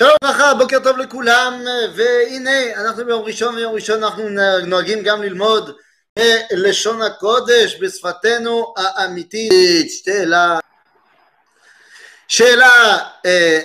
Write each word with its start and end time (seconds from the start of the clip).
שלום 0.00 0.12
וברכה, 0.24 0.54
בוקר 0.54 0.78
טוב 0.82 0.98
לכולם, 0.98 1.60
והנה 1.94 2.72
אנחנו 2.80 3.04
ביום 3.04 3.24
ראשון, 3.24 3.54
ויום 3.54 3.74
ראשון 3.74 4.04
אנחנו 4.04 4.28
נוהגים 4.66 5.02
גם 5.02 5.22
ללמוד 5.22 5.76
לשון 6.52 7.02
הקודש 7.02 7.76
בשפתנו 7.80 8.74
האמיתית. 8.76 9.90
שאלה, 10.04 10.58
שאלה, 12.28 12.98
אה, 13.26 13.60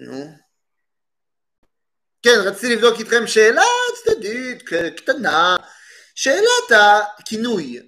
נו, 0.00 0.26
כן, 2.22 2.36
רציתי 2.44 2.74
לבדוק 2.74 2.98
איתכם 2.98 3.26
שאלה 3.26 3.62
צדדית, 4.04 4.62
קטנה, 4.96 5.56
שאלת 6.14 6.70
הכינוי, 7.18 7.80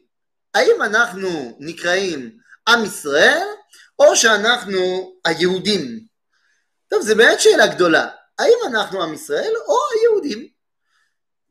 האם 0.54 0.82
אנחנו 0.82 1.56
נקראים 1.60 2.38
עם 2.68 2.84
ישראל, 2.84 3.46
או 3.98 4.16
שאנחנו 4.16 5.12
היהודים? 5.24 6.15
טוב, 6.96 7.04
זו 7.04 7.16
באמת 7.16 7.40
שאלה 7.40 7.66
גדולה. 7.66 8.08
האם 8.38 8.58
אנחנו 8.66 9.02
עם 9.02 9.14
ישראל 9.14 9.52
או 9.68 9.78
היהודים? 9.92 10.48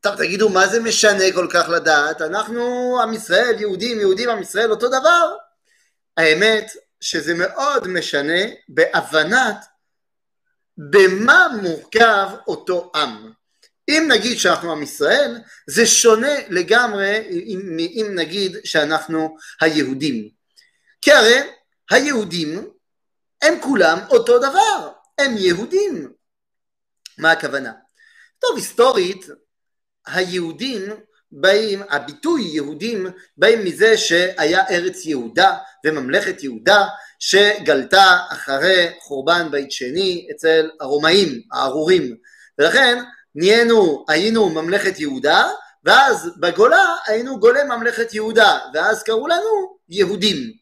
טוב, 0.00 0.16
תגידו, 0.16 0.48
מה 0.48 0.68
זה 0.68 0.80
משנה 0.80 1.24
כל 1.34 1.46
כך 1.50 1.68
לדעת? 1.68 2.22
אנחנו 2.22 2.62
עם 3.02 3.14
ישראל, 3.14 3.60
יהודים, 3.60 4.00
יהודים, 4.00 4.30
עם 4.30 4.42
ישראל, 4.42 4.70
אותו 4.70 4.88
דבר. 4.88 5.36
האמת 6.16 6.70
שזה 7.00 7.34
מאוד 7.34 7.88
משנה 7.88 8.40
בהבנת 8.68 9.56
במה 10.78 11.46
מורכב 11.62 12.28
אותו 12.46 12.92
עם. 12.94 13.32
אם 13.88 14.08
נגיד 14.10 14.38
שאנחנו 14.38 14.72
עם 14.72 14.82
ישראל, 14.82 15.38
זה 15.66 15.86
שונה 15.86 16.34
לגמרי 16.48 17.28
אם, 17.30 17.76
אם 17.78 18.12
נגיד 18.14 18.56
שאנחנו 18.64 19.36
היהודים. 19.60 20.28
כי 21.00 21.12
הרי 21.12 21.40
היהודים 21.90 22.70
הם 23.42 23.54
כולם 23.60 23.98
אותו 24.10 24.38
דבר. 24.38 24.95
הם 25.18 25.36
יהודים. 25.36 26.12
מה 27.18 27.30
הכוונה? 27.30 27.72
טוב, 28.38 28.56
היסטורית, 28.56 29.26
היהודים 30.06 30.82
באים, 31.32 31.82
הביטוי 31.90 32.42
יהודים 32.42 33.06
באים 33.36 33.64
מזה 33.64 33.98
שהיה 33.98 34.68
ארץ 34.70 35.06
יהודה 35.06 35.56
וממלכת 35.86 36.42
יהודה 36.42 36.86
שגלתה 37.18 38.18
אחרי 38.30 38.88
חורבן 39.00 39.50
בית 39.50 39.72
שני 39.72 40.28
אצל 40.30 40.70
הרומאים, 40.80 41.42
הארורים, 41.52 42.16
ולכן 42.58 43.02
נהיינו, 43.34 44.04
היינו 44.08 44.48
ממלכת 44.50 45.00
יהודה 45.00 45.48
ואז 45.84 46.30
בגולה 46.40 46.96
היינו 47.06 47.40
גולי 47.40 47.62
ממלכת 47.64 48.14
יהודה 48.14 48.58
ואז 48.74 49.02
קראו 49.02 49.26
לנו 49.26 49.78
יהודים 49.88 50.52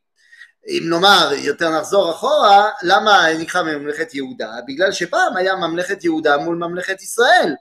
אם 0.68 0.82
נאמר, 0.88 1.30
יותר 1.38 1.70
נחזור 1.70 2.10
אחורה, 2.10 2.70
למה 2.82 3.26
נקרא 3.38 3.62
ממלכת 3.62 4.14
יהודה? 4.14 4.50
בגלל 4.68 4.92
שפעם 4.92 5.36
היה 5.36 5.56
ממלכת 5.56 6.04
יהודה 6.04 6.36
מול 6.36 6.56
ממלכת 6.56 7.02
ישראל, 7.02 7.54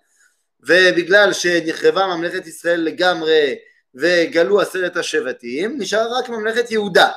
ובגלל 0.59 1.33
שנחרבה 1.33 2.07
ממלכת 2.07 2.47
ישראל 2.47 2.79
לגמרי 2.79 3.55
וגלו 3.95 4.61
עשרת 4.61 4.97
השבטים, 4.97 5.77
נשארה 5.79 6.19
רק 6.19 6.29
ממלכת 6.29 6.71
יהודה. 6.71 7.09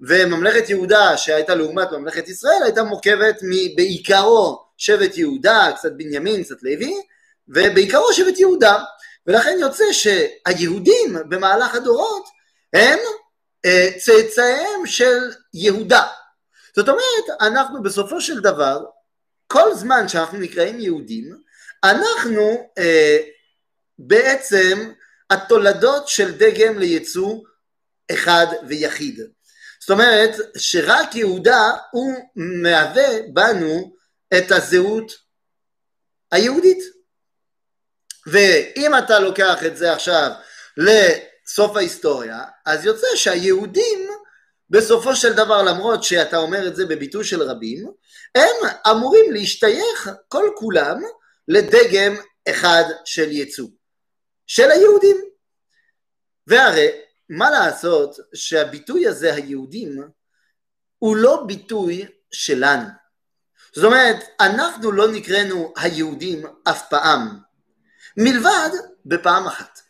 וממלכת 0.00 0.70
יהודה 0.70 1.16
שהייתה 1.16 1.54
לעומת 1.54 1.92
ממלכת 1.92 2.28
ישראל 2.28 2.62
הייתה 2.64 2.82
מורכבת 2.82 3.40
בעיקרו 3.76 4.64
שבט 4.76 5.18
יהודה, 5.18 5.72
קצת 5.76 5.92
בנימין, 5.92 6.42
קצת 6.42 6.62
לוי, 6.62 6.94
ובעיקרו 7.48 8.12
שבט 8.12 8.38
יהודה. 8.38 8.78
ולכן 9.26 9.56
יוצא 9.60 9.84
שהיהודים 9.92 11.16
במהלך 11.28 11.74
הדורות 11.74 12.24
הם 12.72 12.98
צאצאיהם 13.98 14.86
של 14.86 15.18
יהודה. 15.54 16.06
זאת 16.76 16.88
אומרת, 16.88 17.40
אנחנו 17.40 17.82
בסופו 17.82 18.20
של 18.20 18.40
דבר, 18.40 18.84
כל 19.46 19.74
זמן 19.74 20.08
שאנחנו 20.08 20.38
נקראים 20.38 20.80
יהודים, 20.80 21.36
אנחנו 21.84 22.70
אה, 22.78 23.18
בעצם 23.98 24.92
התולדות 25.30 26.08
של 26.08 26.38
דגם 26.38 26.78
ליצוא 26.78 27.40
אחד 28.12 28.46
ויחיד. 28.68 29.20
זאת 29.80 29.90
אומרת 29.90 30.30
שרק 30.56 31.14
יהודה 31.14 31.70
הוא 31.90 32.14
מהווה 32.36 33.08
בנו 33.32 33.96
את 34.38 34.50
הזהות 34.50 35.12
היהודית. 36.32 36.84
ואם 38.26 38.98
אתה 38.98 39.18
לוקח 39.18 39.64
את 39.66 39.76
זה 39.76 39.92
עכשיו 39.92 40.30
סוף 41.54 41.76
ההיסטוריה, 41.76 42.44
אז 42.66 42.84
יוצא 42.84 43.06
שהיהודים 43.14 44.08
בסופו 44.70 45.16
של 45.16 45.32
דבר, 45.32 45.62
למרות 45.62 46.04
שאתה 46.04 46.36
אומר 46.36 46.68
את 46.68 46.76
זה 46.76 46.86
בביטוי 46.86 47.24
של 47.24 47.42
רבים, 47.42 47.90
הם 48.34 48.70
אמורים 48.90 49.32
להשתייך 49.32 50.10
כל 50.28 50.50
כולם 50.56 51.02
לדגם 51.48 52.14
אחד 52.48 52.84
של 53.04 53.30
ייצוא, 53.30 53.68
של 54.46 54.70
היהודים. 54.70 55.16
והרי 56.46 56.88
מה 57.28 57.50
לעשות 57.50 58.16
שהביטוי 58.34 59.08
הזה, 59.08 59.34
היהודים, 59.34 60.02
הוא 60.98 61.16
לא 61.16 61.42
ביטוי 61.46 62.06
שלנו. 62.32 62.88
זאת 63.74 63.84
אומרת, 63.84 64.16
אנחנו 64.40 64.92
לא 64.92 65.12
נקראנו 65.12 65.72
היהודים 65.76 66.46
אף 66.64 66.88
פעם, 66.90 67.38
מלבד 68.16 68.70
בפעם 69.06 69.46
אחת. 69.46 69.89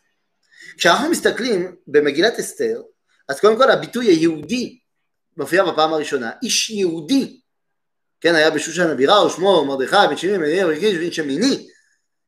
כשאנחנו 0.81 1.09
מסתכלים 1.09 1.75
במגילת 1.87 2.39
אסתר, 2.39 2.81
אז 3.29 3.39
קודם 3.39 3.57
כל 3.57 3.71
הביטוי 3.71 4.07
היהודי 4.07 4.79
מופיע 5.37 5.63
בפעם 5.63 5.93
הראשונה, 5.93 6.31
איש 6.43 6.69
יהודי, 6.69 7.39
כן, 8.21 8.35
היה 8.35 8.51
בשושן 8.51 8.89
הבירה, 8.89 9.25
ושמו 9.25 9.65
מרדכי 9.65 9.95
בן 10.09 10.17
שבעים 10.17 10.41
בן 10.41 10.65
רגיש 10.65 10.97
בן 10.97 11.11
שמיני, 11.11 11.67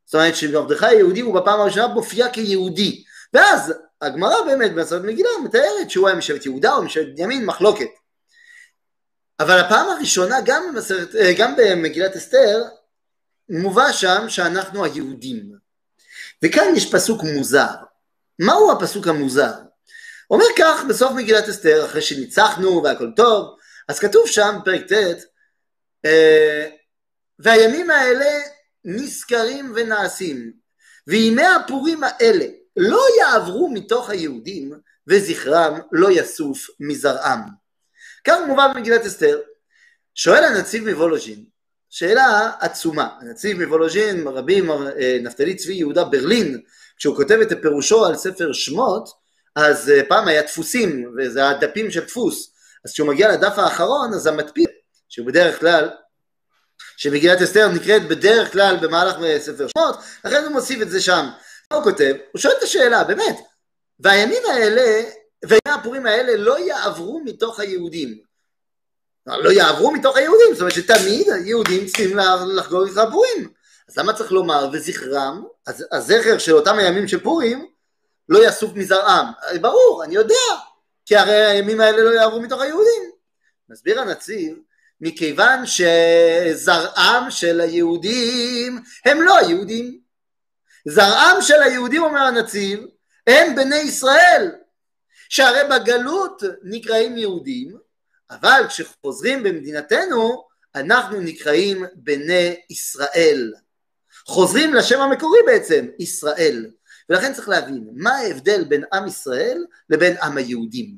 זאת 0.05 0.15
אומרת 0.15 0.35
שמרדכי 0.35 0.85
היהודי 0.85 1.21
הוא 1.21 1.41
בפעם 1.41 1.59
הראשונה 1.59 1.87
מופיע 1.87 2.29
כיהודי, 2.29 3.03
ואז 3.33 3.73
הגמרא 4.01 4.41
באמת 4.45 4.71
במסורת 4.71 5.01
מגילה 5.03 5.29
מתארת 5.45 5.89
שהוא 5.89 6.07
היה 6.07 6.17
משבט 6.17 6.45
יהודה 6.45 6.73
או 6.73 6.83
משבט 6.83 7.07
בנימין, 7.15 7.45
מחלוקת. 7.45 7.89
אבל 9.39 9.59
הפעם 9.59 9.89
הראשונה 9.89 10.35
גם, 10.45 10.63
במסרת, 10.73 11.15
אה, 11.15 11.33
גם 11.37 11.55
במגילת 11.57 12.15
אסתר 12.15 12.63
מובא 13.49 13.91
שם 13.91 14.25
שאנחנו 14.27 14.85
היהודים. 14.85 15.51
וכאן 16.43 16.73
יש 16.75 16.91
פסוק 16.91 17.23
מוזר. 17.23 17.92
מהו 18.45 18.71
הפסוק 18.71 19.07
המוזר? 19.07 19.53
אומר 20.29 20.45
כך 20.57 20.83
בסוף 20.89 21.11
מגילת 21.11 21.49
אסתר, 21.49 21.85
אחרי 21.85 22.01
שניצחנו 22.01 22.83
והכל 22.83 23.11
טוב, 23.15 23.57
אז 23.87 23.99
כתוב 23.99 24.27
שם, 24.27 24.55
פרק 24.65 24.81
ט', 24.91 25.23
אה, 26.05 26.69
והימים 27.39 27.89
האלה 27.89 28.29
נזכרים 28.85 29.73
ונעשים, 29.75 30.53
וימי 31.07 31.45
הפורים 31.45 32.01
האלה 32.03 32.45
לא 32.77 33.05
יעברו 33.19 33.69
מתוך 33.69 34.09
היהודים, 34.09 34.73
וזכרם 35.07 35.79
לא 35.91 36.11
יסוף 36.11 36.67
מזרעם. 36.79 37.39
כך 38.23 38.37
מובא 38.47 38.67
במגילת 38.67 39.05
אסתר. 39.05 39.39
שואל 40.15 40.43
הנציב 40.43 40.89
מוולוז'ין, 40.89 41.43
שאלה 41.89 42.51
עצומה, 42.59 43.09
הנציב 43.21 43.63
מוולוז'ין, 43.63 44.27
רבי 44.27 44.61
אה, 44.99 45.17
נפתלי 45.21 45.55
צבי 45.55 45.73
יהודה 45.73 46.03
ברלין, 46.03 46.61
כשהוא 47.03 47.15
כותב 47.15 47.39
את 47.41 47.61
פירושו 47.61 48.05
על 48.05 48.15
ספר 48.15 48.53
שמות, 48.53 49.09
אז 49.55 49.89
אה, 49.89 50.01
פעם 50.09 50.27
היה 50.27 50.41
דפוסים, 50.41 51.15
וזה 51.17 51.49
הדפים 51.49 51.91
של 51.91 51.99
דפוס, 51.99 52.53
אז 52.85 52.91
כשהוא 52.93 53.07
מגיע 53.07 53.31
לדף 53.31 53.53
האחרון, 53.57 54.13
אז 54.13 54.27
המדפיס, 54.27 54.67
שהוא 55.09 55.27
בדרך 55.27 55.59
כלל, 55.59 55.89
שמגילת 56.97 57.41
אסתר 57.41 57.67
נקראת 57.67 58.07
בדרך 58.07 58.51
כלל 58.51 58.77
במהלך 58.81 59.15
ספר 59.37 59.67
שמות, 59.67 59.95
לכן 60.25 60.43
הוא 60.43 60.51
מוסיף 60.51 60.81
את 60.81 60.89
זה 60.89 61.01
שם. 61.01 61.25
הוא 61.73 61.83
כותב? 61.83 62.13
הוא 62.31 62.39
שואל 62.39 62.53
את 62.57 62.63
השאלה, 62.63 63.03
באמת, 63.03 63.37
והימים 63.99 64.43
האלה, 64.49 65.03
וימי 65.45 65.79
הפורים 65.79 66.05
האלה 66.05 66.37
לא 66.37 66.59
יעברו 66.59 67.21
מתוך 67.25 67.59
היהודים. 67.59 68.17
לא 69.27 69.49
יעברו 69.49 69.91
מתוך 69.91 70.17
היהודים, 70.17 70.47
זאת 70.51 70.59
אומרת 70.59 70.73
שתמיד 70.73 71.29
היהודים 71.29 71.85
צריכים 71.85 72.17
לחגוג 72.55 72.89
את 72.89 72.97
הפורים. 72.97 73.53
אז 73.89 73.97
למה 73.97 74.13
צריך 74.13 74.31
לומר 74.31 74.69
וזכרם, 74.73 75.43
אז 75.67 75.85
הזכר 75.91 76.37
של 76.37 76.53
אותם 76.53 76.77
הימים 76.77 77.07
של 77.07 77.23
פורים 77.23 77.67
לא 78.29 78.47
יסוף 78.47 78.71
מזרעם, 78.75 79.25
ברור, 79.61 80.03
אני 80.03 80.15
יודע, 80.15 80.35
כי 81.05 81.15
הרי 81.15 81.45
הימים 81.45 81.81
האלה 81.81 82.03
לא 82.03 82.09
יעברו 82.09 82.41
מתוך 82.41 82.61
היהודים. 82.61 83.11
מסביר 83.69 84.01
הנציב, 84.01 84.57
מכיוון 85.01 85.63
שזרעם 85.65 87.31
של 87.31 87.61
היהודים 87.61 88.81
הם 89.05 89.21
לא 89.21 89.37
היהודים. 89.37 89.99
זרעם 90.87 91.41
של 91.41 91.61
היהודים, 91.61 92.03
אומר 92.03 92.19
הנציב, 92.19 92.79
הם 93.27 93.55
בני 93.55 93.75
ישראל, 93.75 94.51
שהרי 95.29 95.59
בגלות 95.69 96.43
נקראים 96.63 97.17
יהודים, 97.17 97.77
אבל 98.29 98.63
כשחוזרים 98.67 99.43
במדינתנו, 99.43 100.43
אנחנו 100.75 101.19
נקראים 101.19 101.85
בני 101.95 102.55
ישראל. 102.69 103.53
חוזרים 104.27 104.73
לשם 104.73 105.01
המקורי 105.01 105.39
בעצם, 105.45 105.87
ישראל. 105.99 106.65
ולכן 107.09 107.33
צריך 107.33 107.49
להבין, 107.49 107.89
מה 107.93 108.11
ההבדל 108.11 108.63
בין 108.63 108.83
עם 108.93 109.07
ישראל 109.07 109.65
לבין 109.89 110.17
עם 110.21 110.37
היהודים? 110.37 110.97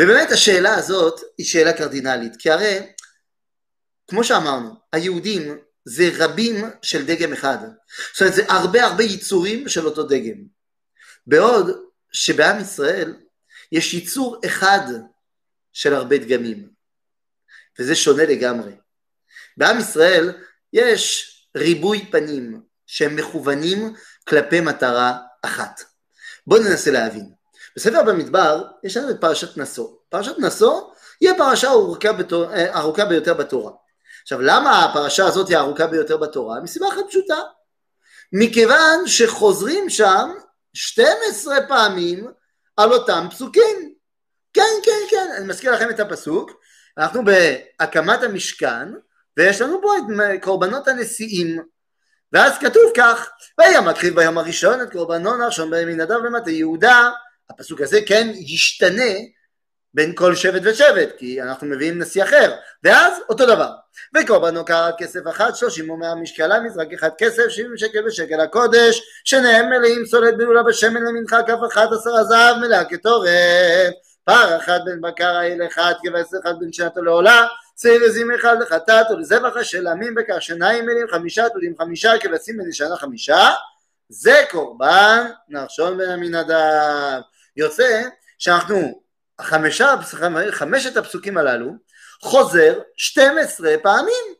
ובאמת 0.00 0.30
השאלה 0.30 0.74
הזאת 0.74 1.20
היא 1.38 1.46
שאלה 1.46 1.72
קרדינלית, 1.72 2.36
כי 2.36 2.50
הרי 2.50 2.78
כמו 4.08 4.24
שאמרנו, 4.24 4.74
היהודים 4.92 5.58
זה 5.84 6.10
רבים 6.18 6.54
של 6.82 7.06
דגם 7.06 7.32
אחד. 7.32 7.58
זאת 8.12 8.20
אומרת, 8.20 8.34
זה 8.34 8.42
הרבה 8.48 8.84
הרבה 8.84 9.04
יצורים 9.04 9.68
של 9.68 9.86
אותו 9.86 10.02
דגם. 10.02 10.44
בעוד 11.26 11.70
שבעם 12.12 12.60
ישראל 12.60 13.16
יש 13.72 13.94
ייצור 13.94 14.40
אחד 14.46 14.80
של 15.72 15.94
הרבה 15.94 16.18
דגמים, 16.18 16.70
וזה 17.78 17.94
שונה 17.94 18.24
לגמרי. 18.24 18.72
בעם 19.56 19.78
ישראל 19.78 20.32
יש 20.72 21.30
ריבוי 21.56 22.06
פנים 22.10 22.60
שהם 22.86 23.16
מכוונים 23.16 23.94
כלפי 24.28 24.60
מטרה 24.60 25.18
אחת. 25.42 25.80
בואו 26.46 26.62
ננסה 26.62 26.90
להבין. 26.90 27.30
בספר 27.76 28.02
במדבר 28.02 28.64
יש 28.84 28.96
לנו 28.96 29.10
את 29.10 29.20
פרשת 29.20 29.56
נשוא. 29.56 29.88
פרשת 30.08 30.38
נשוא 30.38 30.80
היא 31.20 31.30
הפרשה 31.30 31.68
הארוכה, 31.68 32.12
בתור, 32.12 32.52
אה, 32.54 32.74
הארוכה 32.74 33.04
ביותר 33.04 33.34
בתורה. 33.34 33.72
עכשיו 34.22 34.40
למה 34.40 34.84
הפרשה 34.84 35.26
הזאת 35.26 35.48
היא 35.48 35.56
הארוכה 35.56 35.86
ביותר 35.86 36.16
בתורה? 36.16 36.60
מסיבה 36.60 36.88
אחת 36.88 37.04
פשוטה. 37.08 37.40
מכיוון 38.32 39.06
שחוזרים 39.06 39.90
שם 39.90 40.30
12 40.74 41.56
פעמים 41.68 42.30
על 42.76 42.92
אותם 42.92 43.26
פסוקים. 43.30 43.94
כן, 44.52 44.72
כן, 44.84 45.00
כן, 45.10 45.28
אני 45.36 45.46
מזכיר 45.46 45.72
לכם 45.72 45.90
את 45.90 46.00
הפסוק, 46.00 46.50
אנחנו 46.98 47.22
בהקמת 47.24 48.22
המשכן, 48.22 48.88
ויש 49.40 49.60
לנו 49.60 49.80
פה 49.82 49.94
את 49.98 50.42
קורבנות 50.42 50.88
הנשיאים, 50.88 51.62
ואז 52.32 52.58
כתוב 52.58 52.82
כך, 52.96 53.30
והיה 53.58 53.80
מקריב 53.80 54.14
ביום 54.14 54.38
הראשון 54.38 54.82
את 54.82 54.92
קורבנו 54.92 55.46
נחשון 55.46 55.74
נדב 55.74 56.24
למטה. 56.24 56.50
יהודה, 56.50 57.10
הפסוק 57.50 57.80
הזה 57.80 57.98
כן 58.06 58.28
ישתנה 58.34 59.12
בין 59.94 60.14
כל 60.14 60.34
שבט 60.34 60.62
ושבט, 60.64 61.08
כי 61.18 61.42
אנחנו 61.42 61.66
מביאים 61.66 61.98
נשיא 61.98 62.24
אחר, 62.24 62.54
ואז 62.84 63.12
אותו 63.28 63.46
דבר. 63.46 63.70
וקורבנו 64.16 64.64
קרא 64.64 64.90
כסף 64.98 65.20
אחד, 65.30 65.50
שלושים 65.54 65.90
ומאה 65.90 66.14
משקלה, 66.14 66.60
מזרק 66.60 66.92
אחד 66.92 67.10
כסף, 67.18 67.48
שבעים 67.48 67.76
שקל 67.76 68.02
בשקל 68.06 68.40
הקודש, 68.40 69.02
שניהם 69.24 69.70
מלאים 69.70 70.06
סולת 70.06 70.36
בלולה 70.36 70.62
בשמן 70.62 71.02
למנחה, 71.02 71.42
כף 71.42 71.58
אחת 71.72 71.88
עשרה 71.92 72.24
זהב 72.24 72.56
מלאה 72.56 72.84
כתורת, 72.84 73.92
פר 74.24 74.56
אחד 74.56 74.78
בין 74.84 75.00
בקר 75.00 75.36
האל 75.36 75.60
אחד, 75.66 75.92
כבש 76.02 76.26
אחד 76.42 76.54
בין 76.60 76.72
שנתו 76.72 77.02
לעולה, 77.02 77.46
שעיר 77.82 78.04
עזים 78.04 78.34
אחד 78.34 78.56
לחטאת 78.62 79.10
ולזבח 79.10 79.56
השלמים 79.56 80.14
בכך 80.14 80.42
שניים 80.42 80.86
מלים 80.86 81.06
חמישה 81.10 81.48
תולים 81.48 81.74
חמישה 81.78 82.18
כבשים 82.18 82.56
בנשנה 82.56 82.96
חמישה, 82.96 83.50
זה 84.08 84.42
קורבן 84.50 85.30
נחשון 85.48 85.98
בן 85.98 86.10
עמינדב. 86.10 87.20
יוצא 87.56 88.02
שאנחנו 88.38 89.02
חמישה, 89.40 89.94
חמשת 90.50 90.96
הפסוקים 90.96 91.38
הללו 91.38 91.72
חוזר 92.22 92.80
12 92.96 93.74
פעמים 93.82 94.34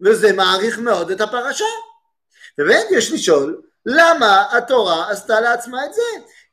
וזה 0.00 0.32
מעריך 0.32 0.78
מאוד 0.78 1.10
את 1.10 1.20
הפרשה. 1.20 1.64
ובאמת 2.58 2.86
יש 2.90 3.12
לשאול 3.12 3.62
למה 3.86 4.44
התורה 4.56 5.10
עשתה 5.10 5.40
לעצמה 5.40 5.84
את 5.84 5.94
זה? 5.94 6.02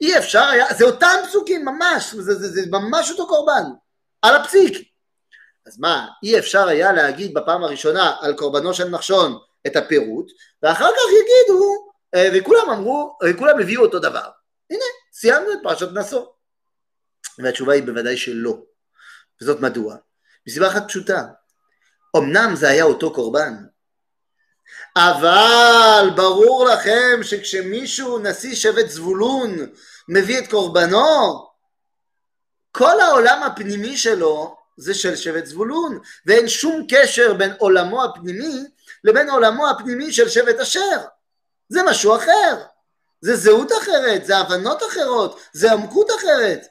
אי 0.02 0.18
אפשר 0.18 0.44
היה, 0.44 0.66
זה 0.74 0.86
אותם 0.86 1.16
פסוקים 1.28 1.66
ממש, 1.66 2.14
זה, 2.14 2.36
זה, 2.36 2.48
זה 2.48 2.62
ממש 2.70 3.12
אותו 3.12 3.28
קורבן 3.28 3.64
על 4.22 4.36
הפסיק 4.36 4.93
אז 5.66 5.80
מה, 5.80 6.08
אי 6.24 6.40
אפשר 6.40 6.68
היה 6.68 6.94
להגיד 6.94 7.34
בפעם 7.34 7.64
הראשונה 7.64 8.16
על 8.22 8.34
קורבנו 8.34 8.74
של 8.74 8.90
נחשון 8.90 9.38
את 9.68 9.76
הפירוט 9.76 10.32
ואחר 10.64 10.90
כך 10.92 11.12
יגידו 11.12 11.92
אה, 12.16 12.30
וכולם 12.34 12.70
אמרו, 12.70 13.18
וכולם 13.24 13.60
הביאו 13.60 13.82
אותו 13.82 14.00
דבר 14.00 14.30
הנה, 14.70 14.84
סיימנו 15.14 15.54
את 15.54 15.58
פרשת 15.64 15.88
נשוא 15.94 16.26
והתשובה 17.38 17.74
היא 17.74 17.84
בוודאי 17.84 18.18
שלא. 18.18 18.58
וזאת 19.42 19.60
מדוע? 19.60 19.96
מסיבה 20.48 20.68
אחת 20.68 20.88
פשוטה. 20.88 21.24
אמנם 22.18 22.56
זה 22.56 22.70
היה 22.70 22.84
אותו 22.84 23.14
קורבן, 23.14 23.54
אבל 24.98 26.10
ברור 26.16 26.66
לכם 26.66 27.20
שכשמישהו 27.24 28.20
נשיא 28.20 28.56
שבט 28.56 28.88
זבולון 28.88 29.50
מביא 30.10 30.40
את 30.40 30.50
קורבנו, 30.50 31.50
כל 32.72 33.00
העולם 33.00 33.44
הפנימי 33.44 33.98
שלו 33.98 34.63
זה 34.78 34.94
של 34.94 35.16
שבט 35.16 35.46
זבולון, 35.46 36.00
ואין 36.26 36.48
שום 36.48 36.86
קשר 36.90 37.34
בין 37.34 37.54
עולמו 37.60 38.04
הפנימי 38.04 38.64
לבין 39.04 39.30
עולמו 39.30 39.70
הפנימי 39.70 40.12
של 40.12 40.30
שבט 40.30 40.60
אשר. 40.60 40.98
זה 41.70 41.84
משהו 41.84 42.16
אחר, 42.16 42.58
זה 43.22 43.36
זהות 43.36 43.72
אחרת, 43.72 44.26
זה 44.26 44.38
הבנות 44.38 44.84
אחרות, 44.84 45.40
זה 45.54 45.72
עמקות 45.72 46.12
אחרת. 46.12 46.68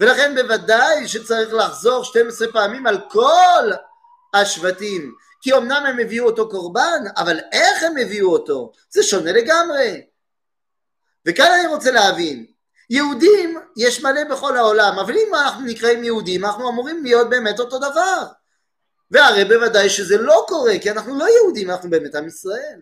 ולכן 0.00 0.34
בוודאי 0.34 1.08
שצריך 1.08 1.54
לחזור 1.54 2.04
12 2.04 2.52
פעמים 2.52 2.86
על 2.86 3.00
כל 3.08 3.70
השבטים 4.34 5.14
כי 5.40 5.52
אמנם 5.52 5.86
הם 5.86 5.98
הביאו 5.98 6.26
אותו 6.26 6.48
קורבן 6.48 7.04
אבל 7.16 7.40
איך 7.52 7.82
הם 7.82 7.96
הביאו 7.96 8.32
אותו 8.32 8.72
זה 8.90 9.02
שונה 9.02 9.32
לגמרי 9.32 10.06
וכאן 11.26 11.46
אני 11.58 11.66
רוצה 11.66 11.90
להבין 11.90 12.46
יהודים 12.90 13.60
יש 13.76 14.02
מלא 14.02 14.24
בכל 14.30 14.56
העולם 14.56 14.98
אבל 14.98 15.14
אם 15.14 15.34
אנחנו 15.34 15.64
נקראים 15.66 16.04
יהודים 16.04 16.44
אנחנו 16.44 16.68
אמורים 16.68 17.04
להיות 17.04 17.30
באמת 17.30 17.60
אותו 17.60 17.78
דבר 17.78 18.22
והרי 19.10 19.44
בוודאי 19.44 19.90
שזה 19.90 20.16
לא 20.16 20.44
קורה 20.48 20.72
כי 20.82 20.90
אנחנו 20.90 21.18
לא 21.18 21.24
יהודים 21.24 21.70
אנחנו 21.70 21.90
באמת 21.90 22.14
עם 22.14 22.26
ישראל 22.26 22.80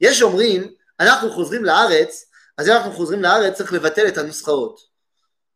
יש 0.00 0.22
אומרים 0.22 0.74
אנחנו 1.00 1.30
חוזרים 1.30 1.64
לארץ 1.64 2.24
אז 2.58 2.68
אם 2.68 2.72
אנחנו 2.72 2.92
חוזרים 2.92 3.22
לארץ 3.22 3.56
צריך 3.56 3.72
לבטל 3.72 4.08
את 4.08 4.18
הנוסחאות 4.18 4.88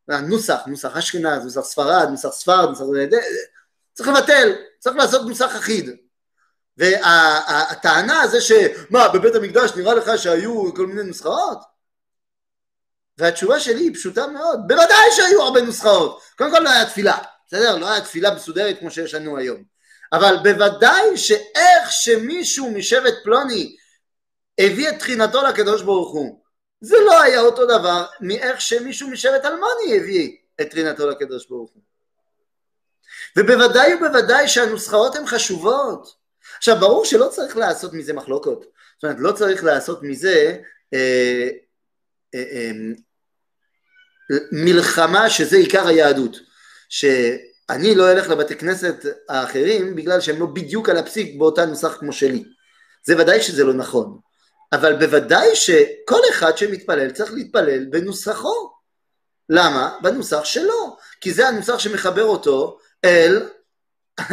נוסח, 0.09 0.61
נוסח 0.67 0.97
אשכנז, 0.97 1.45
נוסח 1.45 1.61
ספרד, 1.61 2.09
נוסח 2.11 2.29
ספרד, 2.29 2.69
נוסח... 2.69 2.85
צריך 3.93 4.09
לבטל, 4.09 4.53
צריך 4.79 4.97
לעשות 4.97 5.29
נוסח 5.29 5.57
אחיד. 5.57 5.91
והטענה 6.77 8.19
וה, 8.19 8.27
זה 8.27 8.41
שמה 8.41 9.09
בבית 9.09 9.35
המקדש 9.35 9.71
נראה 9.77 9.95
לך 9.95 10.11
שהיו 10.19 10.75
כל 10.75 10.87
מיני 10.87 11.03
נוסחאות? 11.03 11.72
והתשובה 13.23 13.61
שלי 13.61 13.81
היא 13.81 13.95
פשוטה 13.95 14.27
מאוד, 14.27 14.61
בוודאי 14.69 15.11
שהיו 15.17 15.43
הרבה 15.43 15.61
נוסחאות, 15.61 16.23
קודם 16.39 16.51
כל 16.51 16.59
לא 16.59 16.71
היה 16.71 16.87
תפילה, 16.87 17.19
בסדר? 17.47 17.79
לא 17.79 17.91
היה 17.91 18.01
תפילה 18.01 18.35
מסודרת 18.35 18.79
כמו 18.79 18.91
שיש 18.91 19.15
לנו 19.15 19.39
היום, 19.39 19.63
אבל 20.13 20.37
בוודאי 20.43 21.17
שאיך 21.17 21.91
שמישהו 21.91 22.71
משבט 22.71 23.15
פלוני 23.25 23.77
הביא 24.59 24.89
את 24.89 24.99
תחינתו 24.99 25.43
לקדוש 25.43 25.83
ברוך 25.83 26.13
הוא 26.13 26.43
זה 26.83 26.97
לא 27.07 27.23
היה 27.23 27.41
אותו 27.41 27.67
דבר 27.67 28.07
מאיך 28.21 28.61
שמישהו 28.61 29.11
משבט 29.11 29.45
אלמוני 29.45 29.97
הביא 29.97 30.37
את 30.61 30.75
רינתו 30.75 31.11
לקדוש 31.11 31.47
ברוך 31.47 31.71
הוא. 31.71 31.83
ובוודאי 33.39 33.95
ובוודאי 33.95 34.49
שהנוסחאות 34.49 35.17
הן 35.17 35.27
חשובות. 35.27 36.15
עכשיו 36.57 36.77
ברור 36.81 37.05
שלא 37.05 37.29
צריך 37.29 37.57
לעשות 37.57 37.93
מזה 37.93 38.13
מחלוקות, 38.13 38.65
זאת 38.95 39.05
אומרת 39.05 39.17
לא 39.19 39.33
צריך 39.33 39.65
לעשות 39.65 40.03
מזה 40.03 40.57
אה, 40.95 41.49
אה, 42.35 42.45
אה, 42.53 42.71
מלחמה 44.53 45.31
שזה 45.31 45.57
עיקר 45.57 45.87
היהדות, 45.87 46.37
שאני 46.89 47.95
לא 47.95 48.13
אלך 48.13 48.29
לבתי 48.29 48.57
כנסת 48.57 49.07
האחרים 49.29 49.97
בגלל 49.97 50.21
שהם 50.21 50.41
לא 50.41 50.47
בדיוק 50.47 50.89
על 50.89 50.97
הפסיק 50.97 51.39
באותה 51.39 51.67
נוסח 51.67 51.97
כמו 52.01 52.13
שלי, 52.13 52.45
זה 53.05 53.19
ודאי 53.19 53.43
שזה 53.43 53.65
לא 53.65 53.75
נכון, 53.75 54.19
אבל 54.73 54.97
בוודאי 54.97 55.57
שכל 55.57 56.21
אחד 56.31 56.59
שמתפלל 56.59 57.11
צריך 57.11 57.33
להתפלל 57.33 57.85
בנוסחו. 57.91 58.73
למה? 59.49 59.97
בנוסח 60.03 60.45
שלו. 60.45 60.97
כי 61.21 61.33
זה 61.33 61.49
הנוסח 61.49 61.79
שמחבר 61.79 62.25
אותו 62.25 62.79
אל 63.05 63.49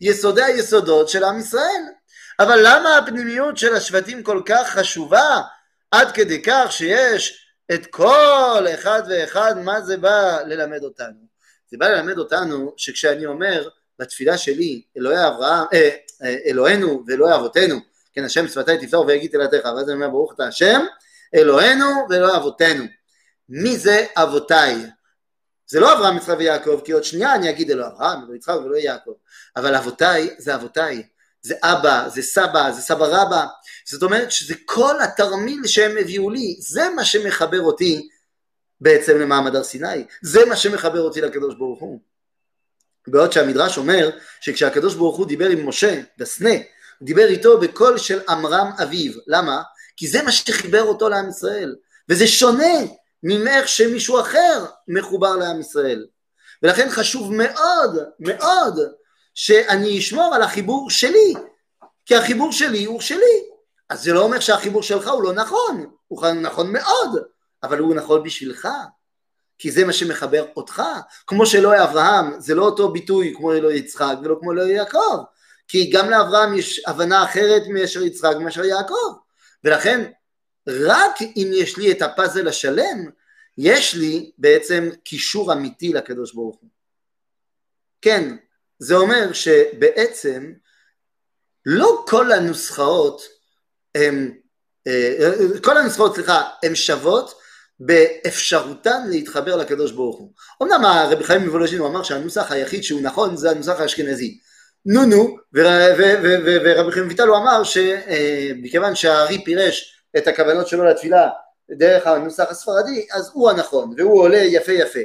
יסודי 0.00 0.42
היסודות 0.42 1.08
של 1.08 1.24
עם 1.24 1.40
ישראל. 1.40 1.82
אבל 2.40 2.58
למה 2.62 2.98
הפנימיות 2.98 3.56
של 3.56 3.74
השבטים 3.74 4.22
כל 4.22 4.42
כך 4.46 4.70
חשובה 4.70 5.40
עד 5.90 6.12
כדי 6.12 6.42
כך 6.42 6.66
שיש 6.72 7.45
את 7.74 7.86
כל 7.86 8.66
אחד 8.74 9.02
ואחד 9.08 9.54
מה 9.58 9.80
זה 9.80 9.96
בא 9.96 10.40
ללמד 10.46 10.84
אותנו? 10.84 11.26
זה 11.70 11.76
בא 11.78 11.88
ללמד 11.88 12.18
אותנו 12.18 12.74
שכשאני 12.76 13.26
אומר 13.26 13.68
בתפילה 13.98 14.38
שלי 14.38 14.82
אלוהי 14.96 15.26
אברהם, 15.26 15.66
אה, 15.72 15.90
אה, 16.22 16.36
אלוהינו 16.46 17.04
ואלוהי 17.06 17.34
אבותינו 17.34 17.80
כן, 18.16 18.24
השם 18.24 18.48
שפתי 18.48 18.78
תפתור 18.78 19.06
ויגיד 19.06 19.30
תהילתך, 19.30 19.64
ואז 19.64 19.88
אני 19.88 19.94
אומר 19.94 20.08
ברוך 20.08 20.34
אתה 20.34 20.46
השם, 20.46 20.80
אלוהינו 21.34 21.86
ואלוהי 22.10 22.36
אבותינו. 22.36 22.84
מי 23.48 23.76
זה 23.76 24.06
אבותיי? 24.16 24.74
זה 25.66 25.80
לא 25.80 25.92
אברהם, 25.92 26.16
יצחק 26.16 26.34
ויעקב, 26.38 26.80
כי 26.84 26.92
עוד 26.92 27.04
שנייה 27.04 27.34
אני 27.34 27.50
אגיד 27.50 27.70
אלוהי 27.70 27.88
אברהם, 27.88 28.22
ולא 28.24 28.34
יצחק 28.34 28.54
ולא 28.64 28.76
יעקב, 28.76 29.12
אבל 29.56 29.74
אבותיי 29.74 30.34
זה 30.38 30.54
אבותיי, 30.54 31.02
זה 31.46 31.54
אבא, 31.62 32.08
זה 32.08 32.22
סבא, 32.22 32.70
זה 32.70 32.82
סבא 32.82 33.06
רבא, 33.06 33.44
זאת 33.86 34.02
אומרת 34.02 34.32
שזה 34.32 34.54
כל 34.64 35.00
התרמיל 35.00 35.66
שהם 35.66 35.96
הביאו 36.00 36.30
לי, 36.30 36.56
זה 36.60 36.88
מה 36.96 37.04
שמחבר 37.04 37.60
אותי 37.60 38.08
בעצם 38.80 39.18
למעמד 39.18 39.56
הר 39.56 39.64
סיני, 39.64 40.04
זה 40.22 40.44
מה 40.44 40.56
שמחבר 40.56 41.00
אותי 41.00 41.20
לקדוש 41.20 41.54
ברוך 41.54 41.80
הוא. 41.80 42.00
בעוד 43.08 43.32
שהמדרש 43.32 43.78
אומר 43.78 44.10
שכשהקדוש 44.40 44.94
ברוך 44.94 45.16
הוא 45.16 45.26
דיבר 45.26 45.48
עם 45.48 45.68
משה 45.68 46.00
בסנה 46.18 46.54
דיבר 47.02 47.26
איתו 47.26 47.60
בקול 47.60 47.98
של 47.98 48.20
עמרם 48.28 48.70
אביו. 48.82 49.12
למה? 49.26 49.62
כי 49.96 50.08
זה 50.08 50.22
מה 50.22 50.32
שחיבר 50.32 50.82
אותו 50.82 51.08
לעם 51.08 51.28
ישראל. 51.28 51.76
וזה 52.08 52.26
שונה 52.26 52.74
ממך 53.22 53.68
שמישהו 53.68 54.20
אחר 54.20 54.64
מחובר 54.88 55.36
לעם 55.36 55.60
ישראל. 55.60 56.06
ולכן 56.62 56.90
חשוב 56.90 57.32
מאוד, 57.32 57.98
מאוד, 58.20 58.78
שאני 59.36 59.98
אשמור 59.98 60.34
על 60.34 60.42
החיבור 60.42 60.90
שלי, 60.90 61.34
כי 62.06 62.16
החיבור 62.16 62.52
שלי 62.52 62.84
הוא 62.84 63.00
שלי. 63.00 63.42
אז 63.88 64.02
זה 64.02 64.12
לא 64.12 64.22
אומר 64.22 64.40
שהחיבור 64.40 64.82
שלך 64.82 65.08
הוא 65.08 65.22
לא 65.22 65.32
נכון, 65.32 65.86
הוא 66.08 66.26
נכון 66.26 66.72
מאוד, 66.72 67.22
אבל 67.62 67.78
הוא 67.78 67.94
נכון 67.94 68.22
בשבילך, 68.22 68.68
כי 69.58 69.70
זה 69.70 69.84
מה 69.84 69.92
שמחבר 69.92 70.46
אותך, 70.56 70.82
כמו 71.26 71.46
שאלוהי 71.46 71.82
אברהם, 71.82 72.40
זה 72.40 72.54
לא 72.54 72.62
אותו 72.62 72.92
ביטוי 72.92 73.34
כמו 73.36 73.52
אלוהי 73.52 73.78
יצחק 73.78 74.14
ולא 74.22 74.36
כמו 74.40 74.52
אלוהי 74.52 74.72
יעקב, 74.72 75.22
כי 75.68 75.90
גם 75.90 76.10
לאברהם 76.10 76.54
יש 76.54 76.82
הבנה 76.86 77.24
אחרת 77.24 77.62
מאשר 77.68 78.02
יצחק 78.02 78.32
ומאשר 78.36 78.64
יעקב, 78.64 79.14
ולכן 79.64 80.10
רק 80.68 81.22
אם 81.36 81.50
יש 81.54 81.76
לי 81.76 81.92
את 81.92 82.02
הפאזל 82.02 82.48
השלם, 82.48 83.10
יש 83.58 83.94
לי 83.94 84.30
בעצם 84.38 84.88
קישור 85.04 85.52
אמיתי 85.52 85.92
לקדוש 85.92 86.34
ברוך 86.34 86.56
הוא. 86.60 86.70
כן, 88.02 88.36
זה 88.78 88.94
אומר 88.94 89.32
שבעצם 89.32 90.52
לא 91.66 92.04
כל 92.08 92.32
הנוסחאות 92.32 93.22
הם, 93.94 94.38
אה, 94.86 95.30
כל 95.62 95.78
הנוסחאות, 95.78 96.14
סליחה, 96.14 96.42
הן 96.62 96.74
שוות 96.74 97.34
באפשרותן 97.80 99.08
להתחבר 99.08 99.56
לקדוש 99.56 99.92
ברוך 99.92 100.18
הוא. 100.18 100.32
אמנם 100.62 100.84
הרבי 100.84 101.24
חיים 101.24 101.42
מוולוז'ין 101.42 101.78
הוא 101.78 101.88
אמר 101.88 102.02
שהנוסח 102.02 102.52
היחיד 102.52 102.82
שהוא 102.82 103.00
נכון 103.02 103.36
זה 103.36 103.50
הנוסח 103.50 103.80
האשכנזי. 103.80 104.38
נו 104.86 105.04
נו, 105.04 105.36
ורבי 105.54 106.92
חיים 106.92 107.08
ויטל 107.08 107.28
הוא 107.28 107.36
אמר 107.36 107.62
שמכיוון 107.64 108.94
שהארי 108.94 109.44
פירש 109.44 110.02
את 110.16 110.26
הכוונות 110.26 110.68
שלו 110.68 110.84
לתפילה 110.84 111.28
דרך 111.70 112.06
הנוסח 112.06 112.50
הספרדי, 112.50 113.06
אז 113.12 113.30
הוא 113.32 113.50
הנכון, 113.50 113.94
והוא 113.96 114.20
עולה 114.20 114.38
יפה 114.38 114.72
יפה. 114.72 115.00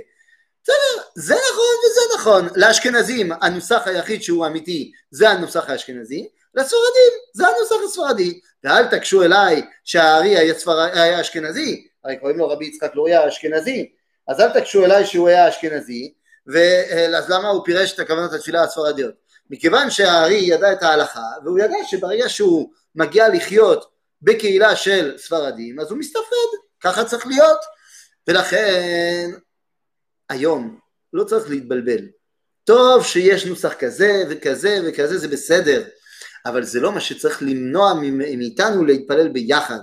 בסדר, 0.64 1.04
זה 1.16 1.34
נכון 1.34 1.76
וזה 1.86 2.02
נכון. 2.18 2.48
לאשכנזים 2.56 3.32
הנוסח 3.42 3.82
היחיד 3.86 4.24
שהוא 4.24 4.46
אמיתי 4.46 4.92
זה 5.12 5.30
הנוסח 5.30 5.70
האשכנזי, 5.70 6.28
לספרדים 6.56 7.14
זה 7.34 7.48
הנוסח 7.48 7.76
הספרדי. 7.86 8.40
ואל 8.64 8.88
תקשו 8.88 9.24
אליי 9.24 9.62
שהארי 9.84 10.38
היה, 10.38 10.54
ספר... 10.54 10.80
היה 10.80 11.22
אשכנזי, 11.22 11.88
הרי 12.04 12.18
קוראים 12.20 12.38
לו 12.38 12.50
רבי 12.50 12.66
יצחק 12.66 12.96
לוריה 12.96 13.28
אשכנזי, 13.28 13.92
אז 14.28 14.40
אל 14.40 14.60
תקשו 14.60 14.86
אליי 14.86 15.06
שהוא 15.06 15.28
היה 15.28 15.50
אשכנזי, 15.50 16.14
ואז 16.48 17.30
למה 17.30 17.48
הוא 17.48 17.66
פירש 17.66 17.94
את 17.94 18.00
הכוונות 18.00 18.34
התפילה 18.34 18.64
הספרדיות? 18.64 19.14
מכיוון 19.50 19.90
שהארי 19.90 20.40
ידע 20.40 20.74
את 20.74 20.84
ההלכה, 20.84 21.26
והוא 21.44 21.60
ידע 21.60 21.76
שברגע 21.86 22.30
שהוא 22.30 22.72
מגיע 22.96 23.30
לחיות 23.30 23.92
בקהילה 24.22 24.76
של 24.76 25.18
ספרדים, 25.18 25.80
אז 25.80 25.92
הוא 25.92 26.00
מסתפרד, 26.00 26.52
ככה 26.80 27.06
צריך 27.06 27.28
להיות, 27.28 27.60
ולכן 28.28 29.30
היום 30.32 30.80
לא 31.14 31.24
צריך 31.24 31.50
להתבלבל. 31.50 32.08
טוב 32.64 33.06
שיש 33.06 33.46
נוסח 33.46 33.74
כזה 33.74 34.24
וכזה 34.30 34.80
וכזה, 34.86 35.18
זה 35.18 35.28
בסדר, 35.28 35.84
אבל 36.46 36.64
זה 36.64 36.80
לא 36.80 36.92
מה 36.92 37.00
שצריך 37.00 37.42
למנוע 37.42 37.94
מאיתנו 38.38 38.86
להתפלל 38.86 39.28
ביחד. 39.28 39.80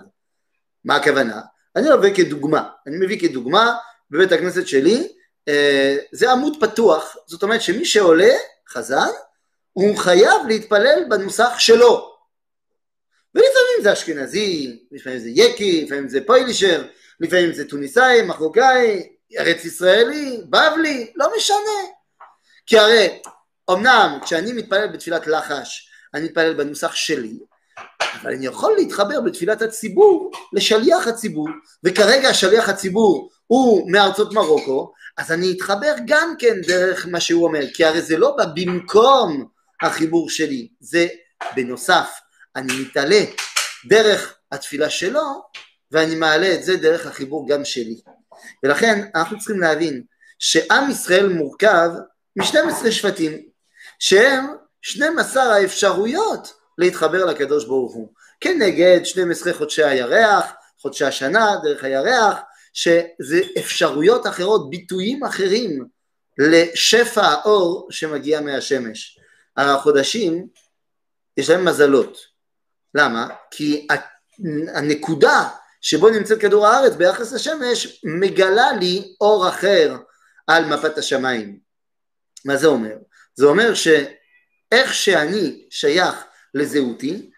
מה 0.84 0.96
הכוונה? 0.96 1.40
אני 1.76 1.88
מביא 1.98 2.14
כדוגמה, 2.14 2.68
אני 2.86 2.96
מביא 2.96 3.20
כדוגמה 3.20 3.74
בבית 4.10 4.32
הכנסת 4.32 4.66
שלי, 4.66 5.08
אה, 5.48 5.96
זה 6.12 6.32
עמוד 6.32 6.56
פתוח, 6.60 7.16
זאת 7.26 7.42
אומרת 7.42 7.62
שמי 7.62 7.84
שעולה, 7.84 8.32
חזן, 8.68 9.08
הוא 9.72 9.96
חייב 9.96 10.46
להתפלל 10.48 11.04
בנוסח 11.08 11.58
שלו. 11.58 12.14
ולפעמים 13.34 13.82
זה 13.82 13.92
אשכנזי, 13.92 14.78
לפעמים 14.92 15.18
זה 15.18 15.28
יקי, 15.28 15.84
לפעמים 15.84 16.08
זה 16.08 16.20
פוילישר, 16.26 16.84
לפעמים 17.20 17.52
זה 17.52 17.68
טוניסאי, 17.68 18.22
מחרוקאי, 18.22 19.08
ארץ 19.38 19.64
ישראלי, 19.64 20.40
בבלי, 20.44 21.12
לא 21.16 21.28
משנה. 21.36 21.80
כי 22.66 22.78
הרי, 22.78 23.22
אמנם 23.70 24.18
כשאני 24.24 24.52
מתפלל 24.52 24.86
בתפילת 24.92 25.26
לחש, 25.26 25.90
אני 26.14 26.24
מתפלל 26.24 26.54
בנוסח 26.54 26.94
שלי, 26.94 27.38
אבל 28.22 28.32
אני 28.32 28.46
יכול 28.46 28.74
להתחבר 28.76 29.20
בתפילת 29.20 29.62
הציבור 29.62 30.30
לשליח 30.52 31.06
הציבור, 31.06 31.48
וכרגע 31.84 32.34
שליח 32.34 32.68
הציבור 32.68 33.30
הוא 33.46 33.92
מארצות 33.92 34.32
מרוקו, 34.32 34.92
אז 35.18 35.32
אני 35.32 35.52
אתחבר 35.56 35.94
גם 36.06 36.34
כן 36.38 36.60
דרך 36.66 37.06
מה 37.10 37.20
שהוא 37.20 37.44
אומר, 37.44 37.62
כי 37.74 37.84
הרי 37.84 38.02
זה 38.02 38.18
לא 38.18 38.36
בא 38.36 38.44
במקום 38.54 39.48
החיבור 39.82 40.30
שלי, 40.30 40.68
זה 40.80 41.06
בנוסף, 41.56 42.08
אני 42.56 42.72
מתעלה 42.80 43.20
דרך 43.86 44.34
התפילה 44.52 44.90
שלו, 44.90 45.42
ואני 45.92 46.14
מעלה 46.14 46.54
את 46.54 46.62
זה 46.62 46.76
דרך 46.76 47.06
החיבור 47.06 47.48
גם 47.48 47.64
שלי. 47.64 48.00
ולכן 48.62 49.04
אנחנו 49.14 49.38
צריכים 49.38 49.60
להבין 49.60 50.02
שעם 50.38 50.90
ישראל 50.90 51.28
מורכב 51.28 51.90
מ-12 52.36 52.90
שבטים, 52.90 53.42
שהם 53.98 54.46
12 54.82 55.42
האפשרויות 55.42 56.52
להתחבר 56.78 57.24
לקדוש 57.24 57.64
ברוך 57.64 57.94
הוא. 57.94 58.08
כנגד 58.40 59.00
12 59.04 59.52
חודשי 59.54 59.84
הירח, 59.84 60.44
חודשי 60.80 61.04
השנה, 61.04 61.56
דרך 61.62 61.84
הירח, 61.84 62.38
שזה 62.72 63.40
אפשרויות 63.58 64.26
אחרות, 64.26 64.70
ביטויים 64.70 65.24
אחרים 65.24 65.84
לשפע 66.38 67.22
האור 67.22 67.88
שמגיע 67.90 68.40
מהשמש. 68.40 69.18
הרי 69.56 69.70
החודשים, 69.70 70.46
יש 71.36 71.50
להם 71.50 71.64
מזלות. 71.64 72.18
למה? 72.94 73.28
כי 73.50 73.86
הנקודה 74.74 75.48
שבו 75.80 76.10
נמצאת 76.10 76.40
כדור 76.40 76.66
הארץ 76.66 76.94
ביחס 76.94 77.32
לשמש 77.32 78.02
מגלה 78.04 78.72
לי 78.72 79.14
אור 79.20 79.48
אחר 79.48 79.96
על 80.46 80.64
מפת 80.64 80.98
השמיים. 80.98 81.58
מה 82.44 82.56
זה 82.56 82.66
אומר? 82.66 82.94
זה 83.34 83.46
אומר 83.46 83.74
שאיך 83.74 84.94
שאני 84.94 85.66
שייך 85.70 86.14
לזהותי, 86.54 87.30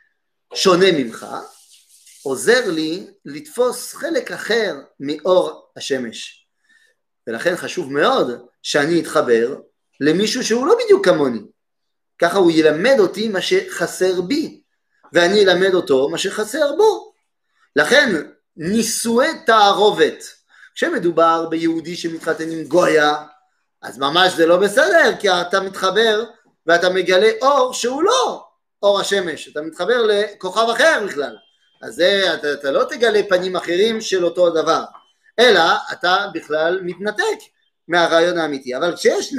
שונה 0.54 0.92
ממך, 0.92 1.26
עוזר 2.22 2.70
לי 2.70 3.06
לתפוס 3.24 3.94
חלק 3.94 4.32
אחר 4.32 4.74
מאור 5.00 5.70
השמש. 5.76 6.46
ולכן 7.26 7.56
חשוב 7.56 7.92
מאוד 7.92 8.46
שאני 8.62 9.00
אתחבר 9.00 9.56
למישהו 10.00 10.44
שהוא 10.44 10.66
לא 10.66 10.74
בדיוק 10.84 11.04
כמוני. 11.04 11.40
ככה 12.18 12.38
הוא 12.38 12.50
ילמד 12.50 12.96
אותי 12.98 13.28
מה 13.28 13.40
שחסר 13.40 14.20
בי, 14.20 14.62
ואני 15.12 15.44
אלמד 15.44 15.74
אותו 15.74 16.08
מה 16.08 16.18
שחסר 16.18 16.76
בו. 16.76 17.09
לכן 17.76 18.14
נישואי 18.56 19.28
תערובת, 19.46 20.24
כשמדובר 20.74 21.46
ביהודי 21.50 21.96
שמתחתן 21.96 22.50
עם 22.50 22.64
גויה, 22.64 23.14
אז 23.82 23.98
ממש 23.98 24.32
זה 24.32 24.46
לא 24.46 24.56
בסדר, 24.56 25.12
כי 25.20 25.30
אתה 25.30 25.60
מתחבר 25.60 26.24
ואתה 26.66 26.90
מגלה 26.90 27.30
אור 27.42 27.74
שהוא 27.74 28.02
לא 28.02 28.44
אור 28.82 29.00
השמש, 29.00 29.48
אתה 29.48 29.60
מתחבר 29.60 30.06
לכוכב 30.06 30.66
אחר 30.72 31.02
בכלל, 31.06 31.36
אז 31.82 31.94
זה, 31.94 32.34
אתה, 32.34 32.52
אתה 32.52 32.70
לא 32.70 32.84
תגלה 32.84 33.20
פנים 33.28 33.56
אחרים 33.56 34.00
של 34.00 34.24
אותו 34.24 34.50
דבר, 34.50 34.82
אלא 35.38 35.62
אתה 35.92 36.26
בכלל 36.34 36.80
מתנתק 36.82 37.38
מהרעיון 37.88 38.38
האמיתי, 38.38 38.76
אבל 38.76 38.96
כשיש 38.96 39.34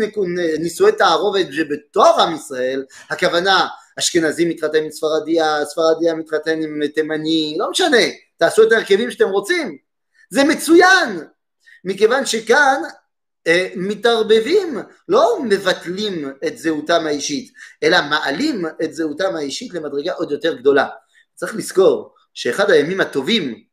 נישואי 0.59 0.91
תערובת 0.91 1.47
שבתור 1.51 2.21
עם 2.21 2.35
ישראל, 2.35 2.85
הכוונה 3.09 3.67
אשכנזי 3.99 4.45
מתחתן 4.45 4.83
עם 4.83 4.91
ספרדיה, 4.91 5.65
ספרדיה 5.65 6.13
מתחתן 6.13 6.61
עם 6.61 6.87
תימני, 6.87 7.55
לא 7.59 7.69
משנה, 7.69 7.97
תעשו 8.37 8.63
את 8.63 8.71
ההרכבים 8.71 9.11
שאתם 9.11 9.29
רוצים, 9.29 9.77
זה 10.29 10.43
מצוין, 10.43 11.19
מכיוון 11.83 12.25
שכאן 12.25 12.81
אה, 13.47 13.69
מתערבבים, 13.75 14.77
לא 15.07 15.39
מבטלים 15.43 16.33
את 16.47 16.57
זהותם 16.57 17.07
האישית, 17.07 17.53
אלא 17.83 17.97
מעלים 18.09 18.65
את 18.83 18.93
זהותם 18.93 19.35
האישית 19.35 19.73
למדרגה 19.73 20.13
עוד 20.13 20.31
יותר 20.31 20.53
גדולה. 20.53 20.87
צריך 21.35 21.55
לזכור 21.55 22.15
שאחד 22.33 22.71
הימים 22.71 23.01
הטובים, 23.01 23.63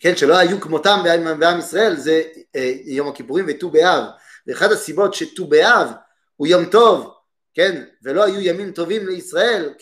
כן, 0.00 0.16
שלא 0.16 0.36
היו 0.36 0.60
כמותם 0.60 1.00
בעם, 1.04 1.40
בעם 1.40 1.58
ישראל, 1.58 1.96
זה 1.96 2.22
אה, 2.56 2.72
יום 2.84 3.08
הכיפורים 3.08 3.44
וט"ו 3.48 3.70
באב. 3.70 4.04
ואחד 4.46 4.72
הסיבות 4.72 5.14
שט"ו 5.14 5.46
באב 5.46 5.88
הוא 6.36 6.46
יום 6.46 6.64
טוב, 6.64 7.13
כן, 7.54 7.84
ולא 8.02 8.24
היו 8.24 8.40
ימים 8.40 8.72
טובים 8.72 9.06
לישראל 9.06 9.74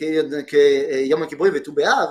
כיום 0.47 1.23
הכיפורים 1.23 1.53
וט"ו 1.57 1.73
באב, 1.73 2.09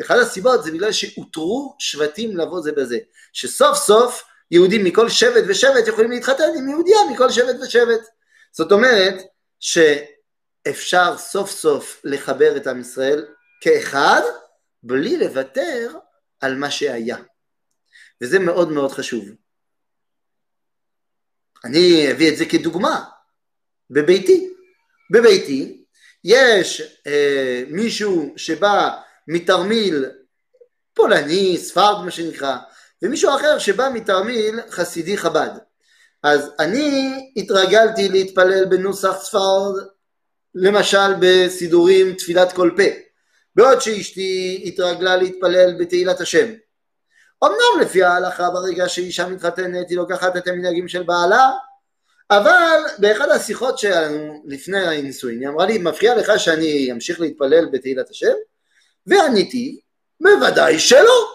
אחד 0.00 0.18
הסיבות 0.18 0.64
זה 0.64 0.70
בגלל 0.70 0.92
שאותרו 0.92 1.76
שבטים 1.78 2.36
לבוא 2.36 2.60
זה 2.60 2.72
בזה, 2.72 2.98
שסוף 3.32 3.78
סוף 3.78 4.22
יהודים 4.50 4.84
מכל 4.84 5.08
שבט 5.08 5.44
ושבט 5.48 5.88
יכולים 5.88 6.10
להתחתן 6.10 6.48
עם 6.58 6.68
יהודיה 6.68 6.96
מכל 7.12 7.30
שבט 7.30 7.56
ושבט. 7.62 8.00
זאת 8.52 8.72
אומרת 8.72 9.14
שאפשר 9.60 11.18
סוף 11.18 11.50
סוף 11.50 12.00
לחבר 12.04 12.56
את 12.56 12.66
עם 12.66 12.80
ישראל 12.80 13.26
כאחד 13.60 14.22
בלי 14.82 15.16
לוותר 15.16 15.96
על 16.40 16.54
מה 16.54 16.70
שהיה. 16.70 17.16
וזה 18.22 18.38
מאוד 18.38 18.70
מאוד 18.72 18.92
חשוב. 18.92 19.24
אני 21.64 22.12
אביא 22.12 22.32
את 22.32 22.36
זה 22.36 22.44
כדוגמה. 22.46 23.04
בביתי, 23.90 24.53
בביתי 25.10 25.84
יש 26.24 26.98
אה, 27.06 27.62
מישהו 27.68 28.32
שבא 28.36 28.90
מתרמיל 29.28 30.04
פולני, 30.94 31.58
ספרד 31.58 32.04
מה 32.04 32.10
שנקרא, 32.10 32.56
ומישהו 33.02 33.36
אחר 33.36 33.58
שבא 33.58 33.88
מתרמיל 33.94 34.60
חסידי 34.70 35.16
חב"ד. 35.16 35.50
אז 36.22 36.50
אני 36.58 37.30
התרגלתי 37.36 38.08
להתפלל 38.08 38.64
בנוסח 38.64 39.12
ספרד 39.22 39.74
למשל 40.54 41.14
בסידורים 41.20 42.14
תפילת 42.14 42.52
כל 42.52 42.70
פה, 42.76 42.82
בעוד 43.54 43.80
שאשתי 43.80 44.62
התרגלה 44.66 45.16
להתפלל 45.16 45.74
בתהילת 45.78 46.20
השם. 46.20 46.52
אמנם 47.44 47.80
לפי 47.80 48.04
ההלכה 48.04 48.50
ברגע 48.50 48.88
שאישה 48.88 49.28
מתחתנת 49.28 49.90
היא 49.90 49.96
לוקחת 49.96 50.36
את 50.36 50.48
המנהגים 50.48 50.88
של 50.88 51.02
בעלה, 51.02 51.50
אבל 52.30 52.80
באחד 52.98 53.28
השיחות 53.28 53.78
שלנו 53.78 54.42
לפני 54.46 54.86
הנישואין 54.86 55.40
היא 55.40 55.48
אמרה 55.48 55.66
לי 55.66 55.78
מפריע 55.78 56.16
לך 56.16 56.32
שאני 56.36 56.92
אמשיך 56.92 57.20
להתפלל 57.20 57.66
בתהילת 57.72 58.10
השם? 58.10 58.34
ועניתי 59.06 59.80
בוודאי 60.20 60.78
שלא. 60.78 61.30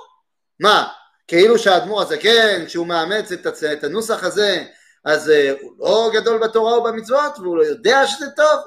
מה, 0.60 0.88
כאילו 1.28 1.60
שהאדמו"ר 1.60 2.02
הזקן 2.02 2.66
כשהוא 2.66 2.88
מאמץ 2.88 3.32
את 3.74 3.84
הנוסח 3.84 4.24
הזה 4.24 4.66
אז 5.06 5.28
uh, 5.28 5.62
הוא 5.62 5.74
לא 5.80 6.12
גדול 6.14 6.38
בתורה 6.38 6.80
ובמצוות 6.80 7.40
והוא 7.40 7.58
לא 7.58 7.64
יודע 7.64 8.08
שזה 8.08 8.26
טוב 8.36 8.60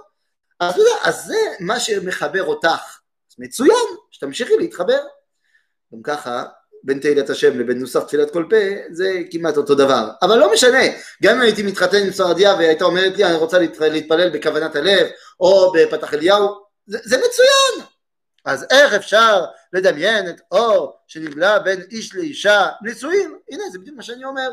אז, 0.61 0.75
אז 1.03 1.25
זה 1.25 1.39
מה 1.61 1.81
שמחבר 1.81 2.45
אותך 2.45 2.99
מצוין, 3.39 3.87
שתמשיכי 4.11 4.57
להתחבר 4.57 5.01
גם 5.95 6.03
ככה 6.03 6.45
בין 6.85 6.99
תהילת 6.99 7.31
השם 7.31 7.61
לבין 7.61 7.79
נוסח 7.79 8.01
תפילת 8.03 8.31
כל 8.31 8.45
פה 8.51 8.57
זה 8.91 9.19
כמעט 9.31 9.57
אותו 9.57 9.75
דבר 9.75 10.09
אבל 10.23 10.39
לא 10.39 10.53
משנה 10.53 10.83
גם 11.23 11.37
אם 11.37 11.43
הייתי 11.43 11.63
מתחתן 11.63 11.97
עם 11.97 12.13
ספרדיה 12.13 12.55
והייתה 12.55 12.85
אומרת 12.85 13.17
לי 13.17 13.25
אני 13.25 13.35
רוצה 13.35 13.59
להתפלל 13.89 14.31
בכוונת 14.31 14.77
הלב 14.77 15.07
או 15.41 15.73
בפתח 15.73 16.15
אליהו 16.15 16.49
זה, 16.87 16.99
זה 17.05 17.17
מצוין 17.17 17.87
אז 18.45 18.67
איך 18.71 18.95
אפשר 18.95 19.45
לדמיין 19.73 20.29
את 20.29 20.41
אור 20.53 20.97
שנגלה 21.07 21.59
בין 21.59 21.83
איש 21.91 22.15
לאישה 22.15 22.67
נישואים 22.83 23.39
הנה 23.51 23.63
זה 23.73 23.79
בדיוק 23.79 23.97
מה 23.97 24.03
שאני 24.03 24.25
אומר 24.25 24.51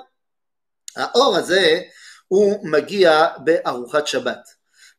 האור 0.95 1.37
הזה 1.37 1.79
הוא 2.27 2.69
מגיע 2.69 3.27
בארוחת 3.43 4.07
שבת 4.07 4.49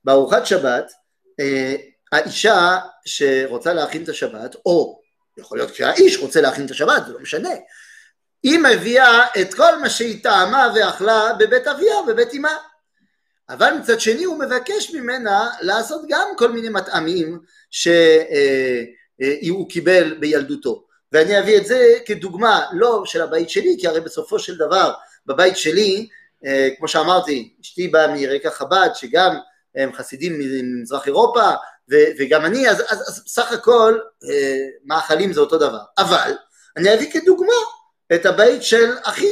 בארוחת 0.04 0.46
שבת 0.46 0.92
אה, 1.40 1.76
האישה 2.12 2.78
שרוצה 3.04 3.72
להכין 3.72 4.04
את 4.04 4.08
השבת 4.08 4.56
או 4.66 4.99
יכול 5.40 5.58
להיות 5.58 5.74
שהאיש 5.74 6.18
רוצה 6.18 6.40
להכין 6.40 6.66
את 6.66 6.70
השבת, 6.70 7.06
זה 7.06 7.12
לא 7.12 7.20
משנה. 7.20 7.50
היא 8.42 8.58
מביאה 8.58 9.26
את 9.40 9.54
כל 9.54 9.78
מה 9.78 9.90
שהיא 9.90 10.22
טעמה 10.22 10.72
ואכלה 10.74 11.32
בבית 11.38 11.66
אביה, 11.66 11.94
בבית 12.08 12.34
אמה. 12.34 12.56
אבל 13.48 13.74
מצד 13.80 14.00
שני 14.00 14.24
הוא 14.24 14.38
מבקש 14.38 14.90
ממנה 14.90 15.50
לעשות 15.60 16.02
גם 16.08 16.28
כל 16.36 16.52
מיני 16.52 16.68
מטעמים 16.68 17.40
שהוא 17.70 17.92
אה, 19.22 19.62
אה, 19.62 19.68
קיבל 19.68 20.16
בילדותו. 20.20 20.84
ואני 21.12 21.38
אביא 21.38 21.56
את 21.56 21.66
זה 21.66 21.94
כדוגמה 22.06 22.66
לא 22.72 23.02
של 23.06 23.22
הבית 23.22 23.50
שלי, 23.50 23.76
כי 23.80 23.86
הרי 23.88 24.00
בסופו 24.00 24.38
של 24.38 24.56
דבר 24.56 24.92
בבית 25.26 25.56
שלי, 25.56 26.08
אה, 26.46 26.68
כמו 26.78 26.88
שאמרתי, 26.88 27.54
אשתי 27.60 27.88
באה 27.88 28.14
מרקע 28.14 28.50
חב"ד, 28.50 28.88
שגם 28.94 29.36
הם 29.74 29.92
חסידים 29.92 30.38
ממזרח 30.38 31.06
אירופה, 31.06 31.50
וגם 32.18 32.44
אני, 32.44 32.70
אז, 32.70 32.80
אז, 32.88 33.00
אז 33.08 33.22
סך 33.26 33.52
הכל 33.52 33.98
אה, 34.30 34.58
מאכלים 34.84 35.32
זה 35.32 35.40
אותו 35.40 35.58
דבר. 35.58 35.80
אבל 35.98 36.32
אני 36.76 36.94
אביא 36.94 37.12
כדוגמה 37.12 37.54
את 38.14 38.26
הבית 38.26 38.62
של 38.62 38.92
אחי. 39.02 39.30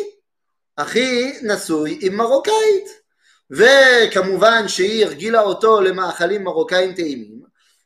אחי 0.76 1.38
נשוי 1.42 1.98
עם 2.02 2.16
מרוקאית, 2.16 2.88
וכמובן 3.50 4.68
שהיא 4.68 5.04
הרגילה 5.04 5.40
אותו 5.40 5.80
למאכלים 5.80 6.44
מרוקאים 6.44 6.94
טעימים, 6.94 7.40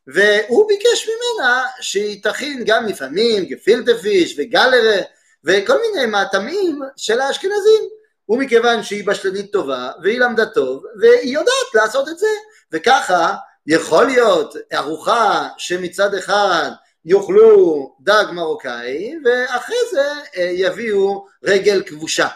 והוא 0.07 0.69
ביקש 0.69 1.09
ממנה 1.09 1.65
שהיא 1.81 2.23
תכין 2.23 2.63
גם 2.67 2.87
לפעמים 2.87 3.45
גפילטה 3.45 3.93
וגלרה 4.37 5.01
וכל 5.45 5.79
מיני 5.81 6.07
מהטעמים 6.07 6.81
של 6.97 7.21
האשכנזים. 7.21 7.89
ומכיוון 8.29 8.83
שהיא 8.83 9.07
בשלנית 9.07 9.53
טובה 9.53 9.91
והיא 10.03 10.21
למדה 10.21 10.47
טוב 10.47 10.85
והיא 11.01 11.35
יודעת 11.35 11.75
לעשות 11.75 12.09
את 12.09 12.19
זה 12.19 12.27
וככה 12.73 13.35
יכול 13.67 14.07
להיות 14.07 14.55
ארוחה 14.75 15.49
שמצד 15.59 16.15
אחד 16.15 16.71
יאכלו 17.05 17.97
דג 18.01 18.25
מרוקאי 18.33 19.15
ואחרי 19.25 19.77
זה 19.93 20.07
אה, 20.37 20.51
יביאו 20.53 21.27
רגל 21.45 21.83
כבושה. 21.87 22.29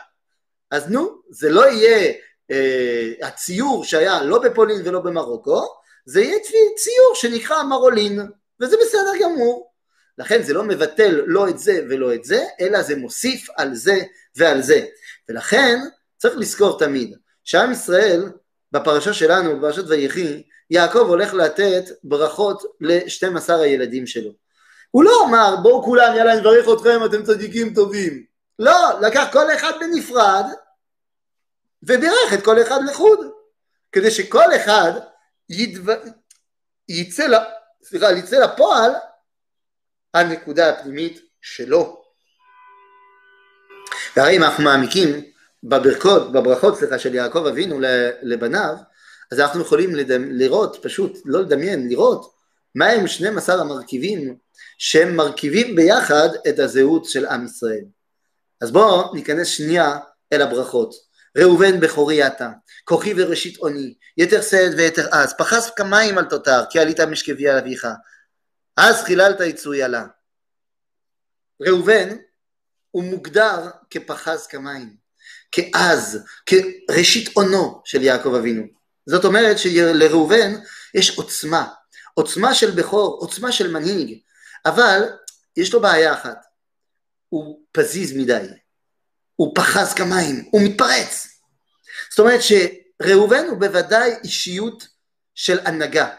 אז 0.71 0.91
נו, 0.91 1.21
זה 1.31 1.51
לא 1.51 1.67
יהיה 1.67 2.13
אה, 2.51 3.13
הציור 3.23 3.85
שהיה 3.85 4.23
לא 4.23 4.39
בפולין 4.39 4.83
ולא 4.85 5.01
במרוקו, 5.01 5.67
זה 6.07 6.21
יהיה 6.21 6.39
ציור 6.77 7.15
שנקרא 7.15 7.63
מרולין, 7.63 8.21
וזה 8.61 8.77
בסדר 8.83 9.13
גמור. 9.23 9.73
לכן 10.19 10.43
זה 10.43 10.55
לא 10.55 10.63
מבטל 10.65 11.23
לא 11.27 11.49
את 11.49 11.59
זה 11.59 11.81
ולא 11.89 12.15
את 12.15 12.25
זה, 12.25 12.45
אלא 12.61 12.83
זה 12.83 12.97
מוסיף 12.97 13.49
על 13.57 13.75
זה 13.75 14.01
ועל 14.37 14.63
זה. 14.63 14.87
ולכן 15.29 15.79
צריך 16.17 16.35
לזכור 16.39 16.79
תמיד 16.79 17.17
שעם 17.45 17.73
ישראל 17.73 18.33
בפרשה 18.73 19.13
שלנו, 19.13 19.59
בפרשת 19.59 19.85
ויחי, 19.89 20.43
יעקב 20.71 20.99
הולך 20.99 21.35
לתת 21.35 21.85
ברכות 22.05 22.63
ל-12 22.81 23.53
הילדים 23.53 24.07
שלו. 24.07 24.31
הוא 24.91 25.05
לא 25.05 25.25
אמר 25.29 25.57
בואו 25.63 25.85
כולם 25.85 26.15
יאללה 26.17 26.33
אני 26.33 26.41
מברך 26.41 26.67
אתכם 26.79 27.05
אתם 27.05 27.23
צדיקים 27.23 27.75
טובים. 27.75 28.25
לא, 28.59 29.01
לקח 29.01 29.29
כל 29.33 29.53
אחד 29.55 29.73
בנפרד 29.81 30.45
ובירך 31.83 32.33
את 32.35 32.45
כל 32.45 32.63
אחד 32.63 32.81
לחוד. 32.91 33.19
כדי 33.93 34.11
שכל 34.11 34.57
אחד 34.57 34.93
ידו... 35.51 35.93
יצא, 36.89 37.27
לה... 37.27 37.45
סליחה, 37.83 38.13
יצא 38.13 38.39
לפועל 38.39 38.93
הנקודה 40.15 40.71
הפנימית 40.71 41.21
שלו. 41.41 42.03
והרי 44.17 44.37
אם 44.37 44.43
אנחנו 44.43 44.65
מעמיקים 44.65 45.25
בברכות, 45.69 46.33
בברכות 46.33 46.79
סליחה 46.79 46.99
של 46.99 47.15
יעקב 47.15 47.47
אבינו 47.47 47.81
לבניו, 48.23 48.75
אז 49.33 49.41
אנחנו 49.41 49.61
יכולים 49.61 49.95
לדמ... 49.95 50.31
לראות, 50.31 50.79
פשוט 50.83 51.19
לא 51.25 51.41
לדמיין, 51.43 51.89
לראות 51.89 52.35
מהם 52.75 53.07
12 53.07 53.61
המרכיבים 53.61 54.37
שהם 54.79 55.17
מרכיבים 55.17 55.77
ביחד 55.77 56.29
את 56.49 56.59
הזהות 56.59 57.05
של 57.05 57.27
עם 57.27 57.45
ישראל. 57.45 57.85
אז 58.61 58.71
בואו 58.71 59.15
ניכנס 59.15 59.47
שנייה 59.47 59.99
אל 60.33 60.43
הברכות. 60.43 60.95
ראובן 61.39 61.81
בכורי 61.81 62.27
אתה, 62.27 62.51
כוחי 62.85 63.15
וראשית 63.17 63.57
עוני, 63.57 63.95
יתר 64.17 64.43
סד 64.43 64.71
ויתר 64.77 65.09
עז, 65.11 65.35
פחס 65.39 65.71
כמים 65.71 66.19
על 66.19 66.25
תותר, 66.25 66.61
כי 66.71 66.79
עלית 66.79 67.01
משכבי 67.01 67.49
על 67.49 67.59
אביך, 67.59 67.87
אז 68.77 69.03
חיללת 69.03 69.41
יצוי 69.41 69.83
עלה. 69.83 70.07
ראובן 71.63 72.09
הוא 72.91 73.05
מוגדר 73.05 73.71
כפחז 73.91 74.47
כמים, 74.47 75.06
כעז, 75.53 76.19
כראשית 76.47 77.37
עונו 77.37 77.83
של 77.85 78.03
יעקב 78.03 78.35
אבינו. 78.35 78.63
זאת 79.07 79.25
אומרת 79.25 79.59
שלראובן 79.59 80.55
יש 80.95 81.19
עוצמה, 81.19 81.69
עוצמה 82.15 82.55
של 82.55 82.71
בכור, 82.71 83.19
עוצמה 83.21 83.53
של 83.53 83.73
מנהיג, 83.73 84.19
אבל 84.67 85.03
יש 85.57 85.73
לו 85.73 85.81
בעיה 85.81 86.15
אחת, 86.15 86.39
הוא 87.29 87.61
פזיז 87.73 88.17
מדי, 88.17 88.47
הוא 89.37 89.53
פחז 89.55 89.95
כמים, 89.95 90.49
הוא 90.51 90.63
מתפרץ. 90.63 91.29
זאת 92.11 92.19
אומרת 92.19 92.41
שראובן 92.43 93.47
הוא 93.47 93.61
בוודאי 93.61 94.11
אישיות 94.25 94.89
של 95.35 95.59
הנהגה, 95.65 96.15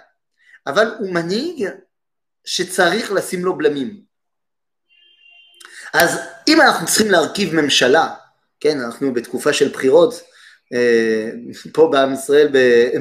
אבל 0.67 0.95
הוא 0.99 1.13
מנהיג 1.13 1.69
שצריך 2.45 3.11
לשים 3.11 3.45
לו 3.45 3.57
בלמים. 3.57 4.01
אז 5.93 6.19
אם 6.47 6.61
אנחנו 6.61 6.85
צריכים 6.85 7.11
להרכיב 7.11 7.53
ממשלה, 7.53 8.13
כן, 8.59 8.79
אנחנו 8.79 9.13
בתקופה 9.13 9.53
של 9.53 9.67
בחירות, 9.67 10.23
אה, 10.73 11.29
פה 11.73 11.89
בעם 11.91 12.13
ישראל, 12.13 12.47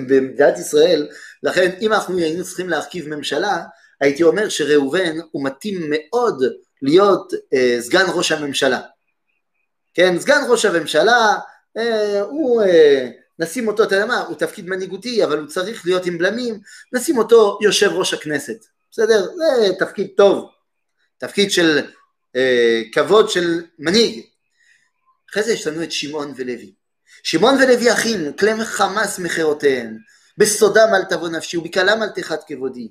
במדינת 0.08 0.58
ישראל, 0.58 1.08
לכן 1.42 1.70
אם 1.80 1.92
אנחנו 1.92 2.18
היינו 2.18 2.44
צריכים 2.44 2.68
להרכיב 2.68 3.08
ממשלה, 3.08 3.64
הייתי 4.00 4.22
אומר 4.22 4.48
שראובן 4.48 5.16
הוא 5.30 5.44
מתאים 5.44 5.90
מאוד 5.90 6.42
להיות 6.82 7.32
אה, 7.54 7.76
סגן 7.80 8.04
ראש 8.14 8.32
הממשלה. 8.32 8.80
כן, 9.94 10.18
סגן 10.18 10.40
ראש 10.48 10.64
הממשלה, 10.64 11.36
אה, 11.76 12.20
הוא, 12.20 12.62
נשים 13.38 13.68
אותו, 13.68 13.82
אתה 13.82 13.94
יודע 13.94 14.06
מה, 14.06 14.20
הוא 14.20 14.36
תפקיד 14.36 14.68
מנהיגותי, 14.68 15.24
אבל 15.24 15.38
הוא 15.38 15.46
צריך 15.46 15.86
להיות 15.86 16.06
עם 16.06 16.18
בלמים, 16.18 16.60
נשים 16.92 17.18
אותו 17.18 17.58
יושב 17.62 17.90
ראש 17.92 18.14
הכנסת, 18.14 18.64
בסדר? 18.90 19.26
זה 19.36 19.74
תפקיד 19.78 20.08
טוב, 20.16 20.50
תפקיד 21.18 21.50
של 21.50 21.80
כבוד 22.92 23.30
של 23.30 23.62
מנהיג. 23.78 24.22
אחרי 25.36 25.44
זה 25.44 25.52
יש 25.52 25.66
לנו 25.66 25.82
את 25.82 25.92
שמעון 25.92 26.32
ולוי. 26.36 26.72
שמעון 27.22 27.54
ולוי 27.54 27.92
אחים, 27.92 28.32
כלי 28.32 28.64
חמאס 28.64 29.18
מחירותיהם, 29.18 29.98
בסודם 30.38 30.88
אל 30.94 31.04
תבוא 31.04 31.28
נפשי 31.28 31.56
ובקלם 31.56 32.02
אל 32.02 32.08
תחת 32.08 32.40
כבודי. 32.46 32.88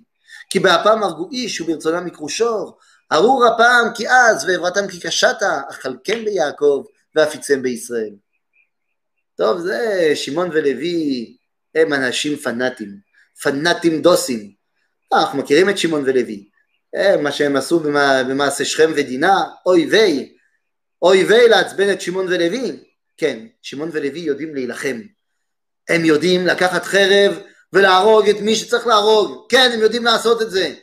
כי 0.50 0.60
באפם 0.60 1.04
הרגו 1.04 1.30
איש 1.32 1.62
וברצונם 1.62 2.08
יקרו 2.08 2.30
שור, 2.30 2.78
ארור 3.12 3.46
הפעם 3.46 3.94
כי 3.96 4.10
אז 4.10 4.46
ועברתם 4.46 4.88
כי 4.88 5.00
קשתה, 5.00 5.62
אכלכם 5.70 6.26
ביעקב 6.26 6.84
ואפיצם 7.16 7.62
בישראל. 7.62 8.14
טוב, 9.36 9.60
זה 9.60 10.12
שמעון 10.16 10.50
ולוי 10.54 11.38
הם 11.76 11.94
אנשים 11.94 12.38
פנאטים, 12.38 12.98
פנאטים 13.44 14.02
דוסים. 14.02 14.52
אנחנו 15.14 15.38
מכירים 15.38 15.70
את 15.70 15.78
שמעון 15.78 16.04
ולוי. 16.06 16.50
מה 17.22 17.32
שהם 17.32 17.56
עשו 17.56 17.80
במעשה 18.28 18.66
שכם 18.66 18.92
ודינה, 18.96 19.44
אוי 19.66 19.88
ויי, 19.92 20.35
אוי 21.06 21.24
ויי 21.24 21.50
לעצבן 21.50 21.92
את 21.92 22.02
שמעון 22.02 22.26
ולוי. 22.28 22.84
כן, 23.18 23.48
שמעון 23.62 23.90
ולוי 23.94 24.20
יודעים 24.20 24.56
להילחם. 24.56 25.02
הם 25.90 26.06
יודעים 26.06 26.48
לקחת 26.48 26.84
חרב 26.84 27.40
ולהרוג 27.74 28.30
את 28.30 28.36
מי 28.42 28.56
שצריך 28.56 28.88
להרוג. 28.88 29.46
כן, 29.50 29.72
הם 29.74 29.80
יודעים 29.80 30.04
לעשות 30.04 30.42
את 30.42 30.52
זה. 30.52 30.76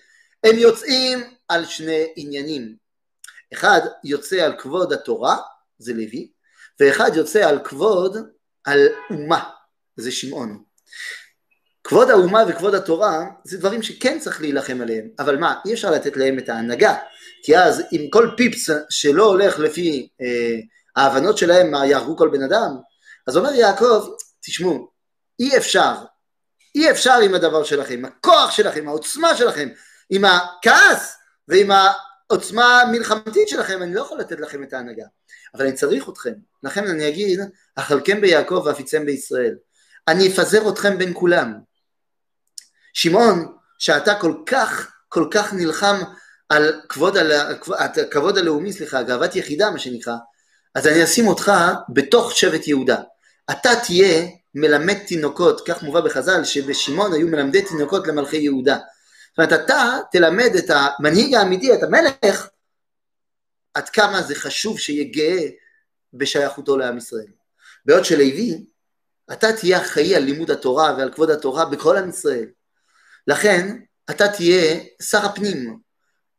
הם 0.44 0.58
יוצאים 0.58 1.34
על 1.48 1.64
שני 1.66 2.12
עניינים. 2.16 2.76
אחד 3.54 3.80
יוצא 4.04 4.36
על 4.36 4.58
כבוד 4.58 4.92
התורה, 4.92 5.36
זה 5.78 5.92
לוי, 5.92 6.30
ואחד 6.80 7.10
יוצא 7.14 7.48
על 7.48 7.58
כבוד, 7.64 8.16
על 8.64 8.88
אומה, 9.10 9.50
זה 9.96 10.12
שמעון. 10.12 10.62
כבוד 11.84 12.10
האומה 12.10 12.44
וכבוד 12.48 12.74
התורה 12.74 13.24
זה 13.44 13.58
דברים 13.58 13.82
שכן 13.82 14.18
צריך 14.18 14.40
להילחם 14.40 14.80
עליהם, 14.80 15.08
אבל 15.18 15.36
מה, 15.36 15.54
אי 15.66 15.74
אפשר 15.74 15.90
לתת 15.90 16.16
להם 16.16 16.38
את 16.38 16.48
ההנהגה, 16.48 16.94
כי 17.42 17.58
אז 17.58 17.82
אם 17.92 18.06
כל 18.10 18.30
פיפס 18.36 18.70
שלא 18.90 19.24
הולך 19.24 19.58
לפי 19.58 20.08
אה, 20.20 20.56
ההבנות 20.96 21.38
שלהם 21.38 21.70
מה 21.70 21.86
יהרגו 21.86 22.16
כל 22.16 22.28
בן 22.28 22.42
אדם, 22.42 22.76
אז 23.26 23.36
אומר 23.36 23.54
יעקב, 23.54 24.08
תשמעו, 24.40 24.90
אי 25.40 25.56
אפשר, 25.56 25.94
אי 26.74 26.90
אפשר 26.90 27.18
עם 27.24 27.34
הדבר 27.34 27.64
שלכם, 27.64 28.02
הכוח 28.04 28.50
שלכם, 28.50 28.88
העוצמה 28.88 29.36
שלכם, 29.36 29.68
עם 30.10 30.24
הכעס 30.24 31.16
ועם 31.48 31.70
העוצמה 32.30 32.80
המלחמתית 32.80 33.48
שלכם, 33.48 33.82
אני 33.82 33.94
לא 33.94 34.00
יכול 34.00 34.20
לתת 34.20 34.40
לכם 34.40 34.62
את 34.62 34.72
ההנהגה, 34.72 35.04
אבל 35.54 35.66
אני 35.66 35.74
צריך 35.74 36.08
אתכם, 36.08 36.32
לכן 36.62 36.86
אני 36.86 37.08
אגיד, 37.08 37.40
אכלכם 37.76 38.20
ביעקב 38.20 38.62
ואפיצם 38.66 39.06
בישראל, 39.06 39.54
אני 40.08 40.28
אפזר 40.28 40.68
אתכם 40.68 40.98
בין 40.98 41.12
כולם. 41.14 41.71
שמעון, 42.92 43.52
שאתה 43.78 44.14
כל 44.14 44.34
כך, 44.46 44.92
כל 45.08 45.28
כך 45.30 45.54
נלחם 45.54 45.96
על 46.48 46.80
כבוד, 46.88 47.16
על, 47.16 47.32
הכבוד 47.78 48.38
הלאומי, 48.38 48.72
סליחה, 48.72 49.02
גאוות 49.02 49.36
יחידה 49.36 49.70
מה 49.70 49.78
שנקרא, 49.78 50.14
אז 50.74 50.86
אני 50.86 51.04
אשים 51.04 51.26
אותך 51.26 51.52
בתוך 51.88 52.32
שבט 52.36 52.66
יהודה. 52.66 52.96
אתה 53.50 53.70
תהיה 53.86 54.26
מלמד 54.54 54.98
תינוקות, 55.06 55.68
כך 55.68 55.82
מובא 55.82 56.00
בחז"ל, 56.00 56.44
שבשמעון 56.44 57.12
היו 57.12 57.28
מלמדי 57.28 57.62
תינוקות 57.62 58.06
למלכי 58.06 58.36
יהודה. 58.36 58.76
זאת 58.76 59.38
אומרת, 59.38 59.64
אתה 59.64 59.98
תלמד 60.12 60.50
את 60.58 60.70
המנהיג 60.70 61.34
האמיתי, 61.34 61.74
את 61.74 61.82
המלך, 61.82 62.48
עד 63.74 63.88
כמה 63.88 64.22
זה 64.22 64.34
חשוב 64.34 64.78
שיהיה 64.78 65.04
גאה 65.04 65.48
בשייכותו 66.14 66.76
לעם 66.76 66.98
ישראל. 66.98 67.26
בעוד 67.86 68.04
שלוי, 68.04 68.64
אתה 69.32 69.52
תהיה 69.52 69.80
אחראי 69.82 70.16
על 70.16 70.22
לימוד 70.22 70.50
התורה 70.50 70.94
ועל 70.98 71.12
כבוד 71.12 71.30
התורה 71.30 71.64
בכל 71.64 71.96
עם 71.96 72.08
ישראל. 72.08 72.46
לכן, 73.26 73.78
אתה 74.10 74.28
תהיה 74.28 74.80
שר 75.02 75.26
הפנים, 75.26 75.78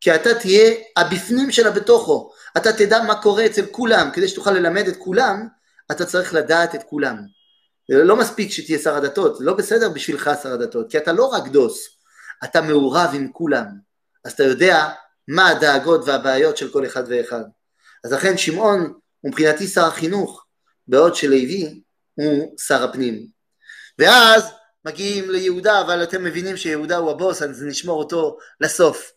כי 0.00 0.14
אתה 0.14 0.34
תהיה 0.34 0.74
הבפנים 0.96 1.50
של 1.50 1.66
הבתוכו, 1.66 2.30
אתה 2.56 2.72
תדע 2.72 3.02
מה 3.02 3.22
קורה 3.22 3.46
אצל 3.46 3.66
כולם, 3.66 4.10
כדי 4.12 4.28
שתוכל 4.28 4.50
ללמד 4.50 4.88
את 4.88 4.96
כולם, 4.96 5.48
אתה 5.92 6.06
צריך 6.06 6.34
לדעת 6.34 6.74
את 6.74 6.82
כולם. 6.82 7.16
לא 7.88 8.16
מספיק 8.16 8.50
שתהיה 8.50 8.78
שר 8.78 8.96
הדתות, 8.96 9.36
זה 9.36 9.44
לא 9.44 9.54
בסדר 9.54 9.88
בשבילך 9.88 10.30
שר 10.42 10.52
הדתות, 10.52 10.90
כי 10.90 10.98
אתה 10.98 11.12
לא 11.12 11.24
רק 11.24 11.48
דוס, 11.48 11.88
אתה 12.44 12.60
מעורב 12.60 13.10
עם 13.14 13.28
כולם, 13.32 13.66
אז 14.24 14.32
אתה 14.32 14.42
יודע 14.42 14.88
מה 15.28 15.48
הדאגות 15.48 16.00
והבעיות 16.06 16.56
של 16.56 16.72
כל 16.72 16.86
אחד 16.86 17.02
ואחד. 17.08 17.44
אז 18.04 18.12
לכן 18.12 18.38
שמעון 18.38 18.80
הוא 19.20 19.30
מבחינתי 19.30 19.66
שר 19.66 19.84
החינוך, 19.84 20.44
בעוד 20.88 21.14
שלוי 21.14 21.82
הוא 22.14 22.58
שר 22.60 22.84
הפנים. 22.84 23.26
ואז 23.98 24.50
מגיעים 24.84 25.30
ליהודה, 25.30 25.80
אבל 25.80 26.02
אתם 26.02 26.24
מבינים 26.24 26.56
שיהודה 26.56 26.96
הוא 26.96 27.10
הבוס, 27.10 27.42
אז 27.42 27.62
נשמור 27.62 27.98
אותו 27.98 28.38
לסוף. 28.60 29.12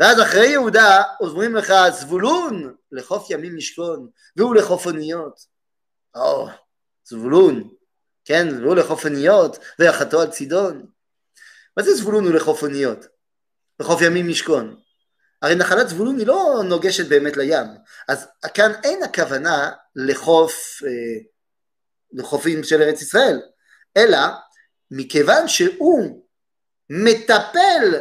ואז 0.00 0.22
אחרי 0.22 0.46
יהודה 0.46 1.02
אומרים 1.20 1.54
לך 1.54 1.72
זבולון 1.90 2.74
לחוף 2.92 3.30
ימים 3.30 3.56
משכון 3.56 4.08
והוא 4.36 4.54
לחוף 4.54 4.86
אוניות. 4.86 5.40
או, 6.14 6.48
זבולון, 7.04 7.70
כן, 8.24 8.48
והוא 8.62 8.76
לחוף 8.76 9.04
אוניות 9.04 9.58
ויחתו 9.78 10.20
על 10.20 10.30
צידון. 10.30 10.86
מה 11.76 11.82
זה 11.82 11.94
זבולון 11.94 12.24
הוא 12.24 12.34
לחוף 12.34 12.62
אוניות? 12.62 13.06
לחוף 13.80 14.02
ימים 14.02 14.28
משכון. 14.28 14.76
הרי 15.42 15.54
נחלת 15.54 15.88
זבולון 15.88 16.18
היא 16.18 16.26
לא 16.26 16.62
נוגשת 16.68 17.08
באמת 17.08 17.36
לים, 17.36 17.66
אז 18.08 18.28
כאן 18.54 18.72
אין 18.84 19.02
הכוונה 19.02 19.70
לחוף, 19.96 20.82
אה, 20.84 21.20
לחופים 22.12 22.64
של 22.64 22.82
ארץ 22.82 23.02
ישראל, 23.02 23.40
אלא 23.96 24.18
מכיוון 24.94 25.48
שהוא 25.48 26.22
מטפל 26.90 28.00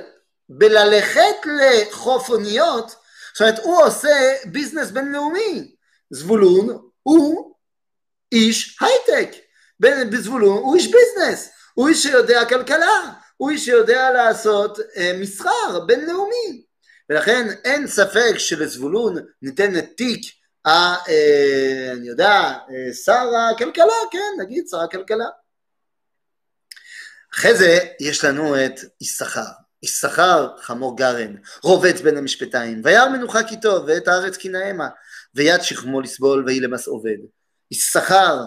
בללכת 0.49 1.35
לחוף 1.45 2.29
אוניות, 2.29 2.95
זאת 3.33 3.41
אומרת 3.41 3.59
הוא 3.59 3.83
עושה 3.83 4.33
ביזנס 4.45 4.91
בינלאומי, 4.91 5.75
זבולון 6.09 6.89
הוא 7.03 7.55
איש 8.31 8.77
הייטק, 8.81 9.35
בזבולון 9.79 10.57
הוא 10.57 10.75
איש 10.75 10.87
ביזנס, 10.87 11.49
הוא 11.73 11.89
איש 11.89 12.03
שיודע 12.03 12.45
כלכלה, 12.45 13.13
הוא 13.37 13.49
איש 13.49 13.65
שיודע 13.65 14.11
לעשות 14.11 14.79
אה, 14.97 15.13
מסחר 15.19 15.79
בינלאומי, 15.85 16.63
ולכן 17.09 17.47
אין 17.63 17.87
ספק 17.87 18.37
שלזבולון 18.37 19.17
ניתן 19.41 19.77
את 19.77 19.85
תיק, 19.97 20.21
ה, 20.65 20.69
אה, 21.09 21.91
אני 21.91 22.07
יודע, 22.07 22.31
אה, 22.69 22.93
שר 23.05 23.29
הכלכלה, 23.51 23.93
כן, 24.11 24.41
נגיד 24.41 24.65
שר 24.71 24.79
הכלכלה. 24.79 25.25
אחרי 27.33 27.55
זה 27.55 27.79
יש 27.99 28.25
לנו 28.25 28.65
את 28.65 28.79
יששכר. 29.01 29.45
יששכר 29.83 30.47
חמור 30.61 30.97
גרן, 30.97 31.35
רובץ 31.63 32.01
בין 32.01 32.17
המשפטיים, 32.17 32.81
וירא 32.83 33.09
מנוחה 33.09 33.43
כי 33.43 33.59
טוב, 33.59 33.83
ואת 33.87 34.07
הארץ 34.07 34.37
כי 34.37 34.49
נאמה, 34.49 34.87
ויד 35.35 35.61
שכמו 35.61 36.01
לסבול, 36.01 36.43
ויהי 36.45 36.59
למס 36.59 36.87
עובד. 36.87 37.17
יששכר, 37.71 38.45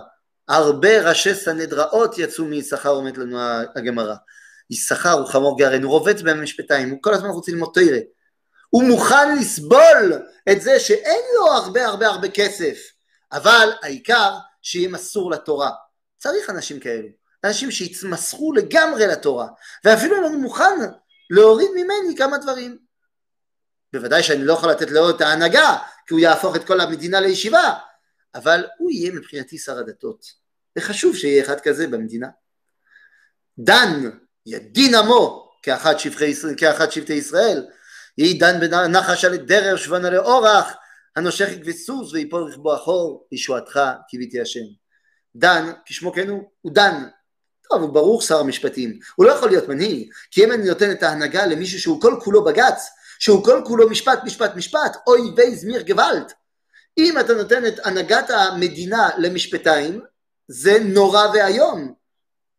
הרבה 0.49 1.09
ראשי 1.09 1.35
סנהדראות 1.35 2.19
יצאו 2.19 2.45
מיששכר, 2.45 2.91
אומרת 2.91 3.19
לנו 3.19 3.39
הגמרא. 3.77 4.15
יששכר 4.71 5.11
הוא 5.11 5.27
חמור 5.27 5.59
גרן, 5.59 5.83
הוא 5.83 5.91
רובץ 5.91 6.21
בין 6.21 6.39
המשפטיים, 6.39 6.91
הוא 6.91 6.99
כל 7.03 7.15
הזמן 7.15 7.29
רוצה 7.29 7.53
ללמוד 7.53 7.71
תרא. 7.75 7.99
הוא 8.71 8.85
מוכן 8.85 9.39
לסבול 9.39 10.23
את 10.53 10.63
זה 10.63 10.81
שאין 10.81 11.21
לו 11.35 11.53
הרבה 11.53 11.87
הרבה 11.87 12.07
הרבה 12.07 12.29
כסף, 12.29 12.79
אבל 13.33 13.69
העיקר 13.83 14.35
שיהיה 14.63 14.89
מסור 14.89 15.31
לתורה. 15.31 15.71
צריך 16.19 16.51
אנשים 16.51 16.81
כאלו. 16.81 17.24
אנשים 17.45 17.71
שיתמסכו 17.71 18.53
לגמרי 18.53 19.07
לתורה, 19.07 19.49
ואפילו 19.85 20.27
אני 20.27 20.37
מוכן 20.37 20.81
להוריד 21.31 21.71
ממני 21.71 22.17
כמה 22.17 22.39
דברים. 22.39 22.79
בוודאי 23.93 24.23
שאני 24.23 24.45
לא 24.45 24.53
יכול 24.53 24.71
לתת 24.71 24.91
לו 24.91 25.11
את 25.11 25.21
ההנהגה, 25.21 25.77
כי 26.07 26.15
הוא 26.15 26.21
יהפוך 26.21 26.57
את 26.57 26.65
כל 26.65 26.81
המדינה 26.81 27.21
לישיבה, 27.21 27.73
אבל 28.35 28.67
הוא 28.79 28.91
יהיה 28.91 29.13
מבחינתי 29.13 29.59
שר 29.59 29.79
הדתות. 29.79 30.25
וחשוב 30.79 31.17
שיהיה 31.17 31.45
אחד 31.45 31.61
כזה 31.61 31.87
במדינה. 31.87 32.29
דן 33.59 34.11
ידין 34.47 34.95
עמו 34.95 35.53
כאחד 35.63 35.99
שבטי, 35.99 36.35
כאחד 36.57 36.91
שבטי 36.91 37.13
ישראל, 37.13 37.67
יהי 38.19 38.39
דן 38.39 38.61
בנחש 38.61 39.25
על 39.25 39.37
דרר 39.37 39.77
שבונה 39.77 40.11
לאורח, 40.11 40.73
הנושך 41.17 41.49
יקבי 41.53 41.73
סוס 41.73 42.13
ויפול 42.13 42.43
רכבו 42.43 42.77
אחור, 42.77 43.29
ישועתך 43.33 43.81
קיוויתי 44.09 44.41
השם. 44.41 44.65
דן, 45.37 45.73
כשמו 45.85 46.13
כן 46.13 46.29
הוא, 46.29 46.51
הוא 46.61 46.73
דן, 46.75 47.09
הוא 47.81 47.89
ברור 47.89 48.23
שר 48.23 48.41
המשפטים, 48.41 48.99
הוא 49.17 49.27
לא 49.27 49.33
יכול 49.33 49.49
להיות 49.49 49.69
מנהיג, 49.69 50.09
כי 50.31 50.45
אם 50.45 50.53
אני 50.53 50.69
נותן 50.69 50.91
את 50.91 51.03
ההנהגה 51.03 51.47
למישהו 51.47 51.81
שהוא 51.81 52.01
כל 52.01 52.17
כולו 52.23 52.45
בג"ץ, 52.45 52.89
שהוא 53.19 53.45
כל 53.45 53.63
כולו 53.65 53.91
משפט, 53.91 54.21
משפט, 54.25 54.57
משפט, 54.57 54.97
אוי 55.07 55.21
ויי 55.37 55.57
זמיר 55.57 55.83
גוואלד. 55.83 56.33
אם 56.99 57.19
אתה 57.21 57.35
נותן 57.35 57.67
את 57.67 57.87
הנהגת 57.87 58.31
המדינה 58.31 59.09
למשפטיים, 59.19 60.01
זה 60.49 60.79
נורא 60.85 61.27
ואיום. 61.35 61.95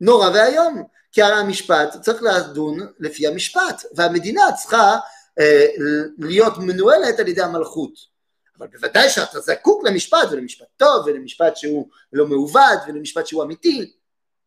נורא 0.01 0.29
ואיום. 0.29 0.83
כי 1.11 1.21
הרי 1.21 1.39
המשפט 1.39 2.01
צריך 2.01 2.23
לדון 2.23 2.79
לפי 2.99 3.27
המשפט, 3.27 3.83
והמדינה 3.95 4.41
צריכה 4.57 4.97
אה, 5.39 5.65
להיות 6.17 6.57
מנוהלת 6.57 7.19
על 7.19 7.27
ידי 7.27 7.41
המלכות. 7.41 8.15
אבל 8.57 8.67
בוודאי 8.67 9.09
שאתה 9.09 9.39
זקוק 9.39 9.83
למשפט, 9.83 10.27
ולמשפט 10.31 10.65
טוב, 10.77 11.05
ולמשפט 11.05 11.57
שהוא 11.57 11.89
לא 12.13 12.27
מעוות, 12.27 12.79
ולמשפט 12.87 13.27
שהוא 13.27 13.43
אמיתי. 13.43 13.91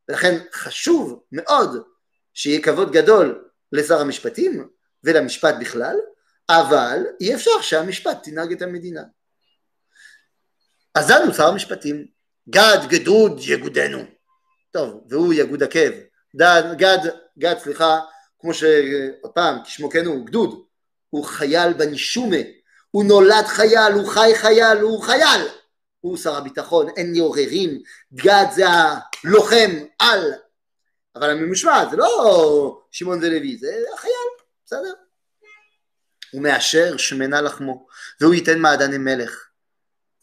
ולכן 0.08 0.38
חשוב 0.52 1.22
מאוד 1.32 1.82
שיהיה 2.34 2.62
כבוד 2.62 2.92
גדול 2.92 3.48
לשר 3.72 4.00
המשפטים 4.00 4.68
ולמשפט 5.04 5.54
בכלל, 5.60 5.96
אבל 6.50 7.06
אי 7.20 7.34
אפשר 7.34 7.60
שהמשפט 7.60 8.18
תנהג 8.22 8.52
את 8.52 8.62
המדינה. 8.62 9.02
אז 10.94 11.10
לנו 11.10 11.34
שר 11.34 11.46
המשפטים, 11.46 12.06
גד 12.48 12.78
גדוד 12.88 13.40
יגודנו. 13.40 14.04
טוב, 14.70 15.04
והוא 15.08 15.32
יגוד 15.32 15.62
עקב. 15.62 15.90
גד, 16.36 16.62
גד, 16.76 16.98
גד, 17.38 17.58
סליחה, 17.58 18.00
כמו 18.40 18.54
שעוד 18.54 19.32
פעם, 19.34 19.58
כשמו 19.64 19.90
כן 19.90 20.06
הוא, 20.06 20.26
גדוד. 20.26 20.64
הוא 21.10 21.24
חייל 21.24 21.72
בנישומה, 21.72 22.36
הוא 22.90 23.04
נולד 23.04 23.44
חייל, 23.46 23.92
הוא 23.92 24.08
חי 24.08 24.32
חייל, 24.34 24.78
הוא 24.78 25.02
חייל. 25.02 25.48
הוא 26.00 26.16
שר 26.16 26.36
הביטחון, 26.36 26.86
אין 26.96 27.12
לי 27.12 27.18
עוררים, 27.18 27.82
גד 28.14 28.46
זה 28.54 28.64
הלוחם 28.68 29.70
על, 29.98 30.32
אבל 31.16 31.30
הממושמע 31.30 31.84
זה 31.90 31.96
לא 31.96 32.80
שמעון 32.90 33.18
ולוי, 33.18 33.56
זה 33.56 33.74
החייל, 33.94 34.12
בסדר. 34.66 34.92
הוא 36.32 36.42
מאשר 36.42 36.96
שמנה 36.96 37.40
לחמו, 37.40 37.86
והוא 38.20 38.34
ייתן 38.34 38.58
מעדני 38.58 38.98
מלך. 38.98 39.48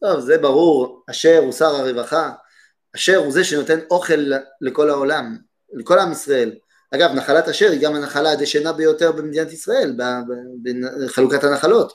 טוב, 0.01 0.19
זה 0.19 0.37
ברור, 0.37 1.03
אשר 1.09 1.37
הוא 1.37 1.53
שר 1.53 1.75
הרווחה, 1.75 2.31
אשר 2.95 3.15
הוא 3.15 3.31
זה 3.31 3.43
שנותן 3.43 3.79
אוכל 3.91 4.31
לכל 4.61 4.89
העולם, 4.89 5.37
לכל 5.73 5.99
עם 5.99 6.11
ישראל, 6.11 6.55
אגב, 6.95 7.11
נחלת 7.11 7.47
אשר 7.47 7.71
היא 7.71 7.81
גם 7.81 7.95
הנחלה 7.95 8.31
הדשנה 8.31 8.73
ביותר 8.73 9.11
במדינת 9.11 9.51
ישראל, 9.51 9.97
בחלוקת 11.05 11.43
הנחלות. 11.43 11.93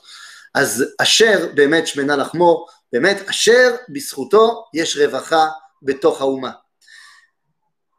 אז 0.53 0.85
אשר 1.01 1.49
באמת 1.55 1.87
שמנה 1.87 2.15
לחמו, 2.15 2.65
באמת 2.93 3.29
אשר 3.29 3.75
בזכותו 3.89 4.65
יש 4.73 4.97
רווחה 4.97 5.47
בתוך 5.81 6.21
האומה. 6.21 6.51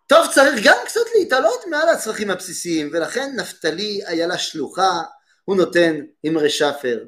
טוב, 0.06 0.26
צריך 0.34 0.64
גם 0.64 0.76
קצת 0.84 1.00
להתעלות 1.14 1.60
מעל 1.70 1.88
הצרכים 1.88 2.30
הבסיסיים, 2.30 2.90
ולכן 2.92 3.32
נפתלי 3.36 4.00
איילה 4.06 4.38
שלוחה, 4.38 5.02
הוא 5.44 5.56
נותן 5.56 6.00
אמרי 6.26 6.50
שפר. 6.50 7.04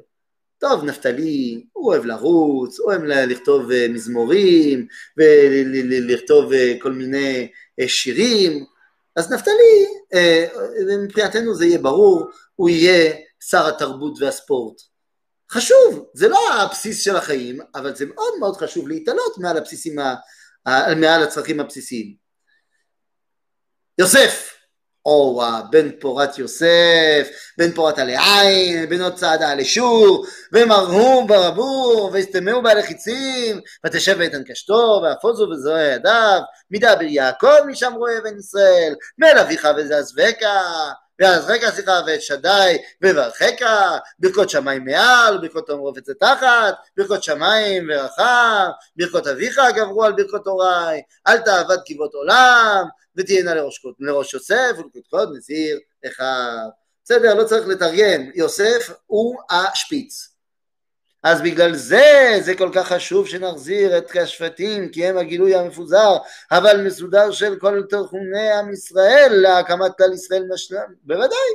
טוב, 0.57 0.83
נפתלי, 0.83 1.65
הוא 1.73 1.87
אוהב 1.87 2.05
לרוץ, 2.05 2.79
אוהב 2.79 3.03
לכתוב 3.03 3.71
אה, 3.71 3.87
מזמורים, 3.89 4.87
ולכתוב 5.17 6.53
אה, 6.53 6.73
כל 6.81 6.91
מיני 6.91 7.51
אה, 7.79 7.87
שירים, 7.87 8.65
אז 9.15 9.31
נפתלי, 9.31 9.85
מבחינתנו 11.03 11.55
זה 11.55 11.65
יהיה 11.65 11.77
ברור, 11.77 12.29
הוא 12.55 12.69
יהיה 12.69 13.13
שר 13.49 13.67
התרבות 13.67 14.21
והספורט. 14.21 14.81
חשוב, 15.51 16.05
זה 16.13 16.27
לא 16.27 16.39
הבסיס 16.53 17.03
של 17.03 17.15
החיים, 17.15 17.59
אבל 17.75 17.95
זה 17.95 18.05
מאוד 18.05 18.33
מאוד 18.39 18.57
חשוב 18.57 18.87
להתעלות 18.87 19.37
מעל 19.37 19.57
הבסיסים, 19.57 19.95
מעל 20.95 21.23
הצרכים 21.23 21.59
הבסיסיים. 21.59 22.15
יוסף, 23.97 24.55
או 25.05 25.41
בן 25.71 25.91
פורת 25.99 26.37
יוסף, 26.37 27.27
בן 27.57 27.71
פורת 27.71 27.99
עלי 27.99 28.15
עין, 28.17 28.89
בן 28.89 29.01
עוד 29.01 29.15
צעדה 29.15 29.51
עלי 29.51 29.65
שור, 29.65 30.25
ומרהו 30.53 31.27
ברבור, 31.27 32.09
והסתמאו 32.13 32.63
בעלי 32.63 32.83
חיצים, 32.83 33.61
ותשב 33.85 34.15
ואיתן 34.19 34.43
קשתו, 34.43 35.01
ואפוזו 35.03 35.49
וזרוע 35.49 35.81
ידיו, 35.81 36.41
מדבר 36.71 37.01
יעקב 37.01 37.65
משם 37.67 37.93
רואה 37.93 38.21
בן 38.23 38.37
ישראל, 38.37 38.95
מאל 39.17 39.37
אביך 39.37 39.67
וזעזבקה, 39.77 40.61
רגע 41.21 41.71
סליחה 41.71 41.99
ואת 42.07 42.21
שדי 42.21 42.77
וברכך, 43.01 43.97
ברכות 44.19 44.49
שמיים 44.49 44.85
מעל, 44.85 45.37
ברכות 45.37 45.69
רובץ 45.69 46.09
תחת, 46.19 46.75
ברכות 46.97 47.23
שמיים 47.23 47.89
ורחם, 47.93 48.69
ברכות 48.95 49.27
אביך 49.27 49.59
גברו 49.75 50.03
על 50.03 50.13
ברכות 50.13 50.47
הוריי, 50.47 51.01
אל 51.27 51.37
תעבד 51.37 51.77
כבוד 51.85 52.09
עולם, 52.13 52.85
ותהיינה 53.15 53.53
לראש, 53.53 53.85
לראש 53.99 54.33
יוסף 54.33 54.71
ולקודקוד 54.77 55.29
נזיר 55.37 55.79
אחיו. 56.07 56.69
בסדר, 57.03 57.33
לא 57.33 57.43
צריך 57.43 57.67
לתרגם, 57.67 58.29
יוסף 58.35 58.91
הוא 59.05 59.35
השפיץ. 59.49 60.34
אז 61.25 61.41
בגלל 61.41 61.75
זה 61.75 62.37
זה 62.41 62.55
כל 62.55 62.69
כך 62.73 62.87
חשוב 62.87 63.27
שנחזיר 63.27 63.97
את 63.97 64.15
השבטים 64.15 64.89
כי 64.89 65.05
הם 65.05 65.17
הגילוי 65.17 65.55
המפוזר 65.55 66.17
אבל 66.51 66.81
מסודר 66.87 67.31
של 67.31 67.59
כל 67.59 67.81
תחומי 67.89 68.51
עם 68.59 68.73
ישראל 68.73 69.31
להקמת 69.31 69.91
כלל 69.97 70.13
ישראל 70.13 70.43
משלם. 70.53 70.93
בוודאי. 71.03 71.49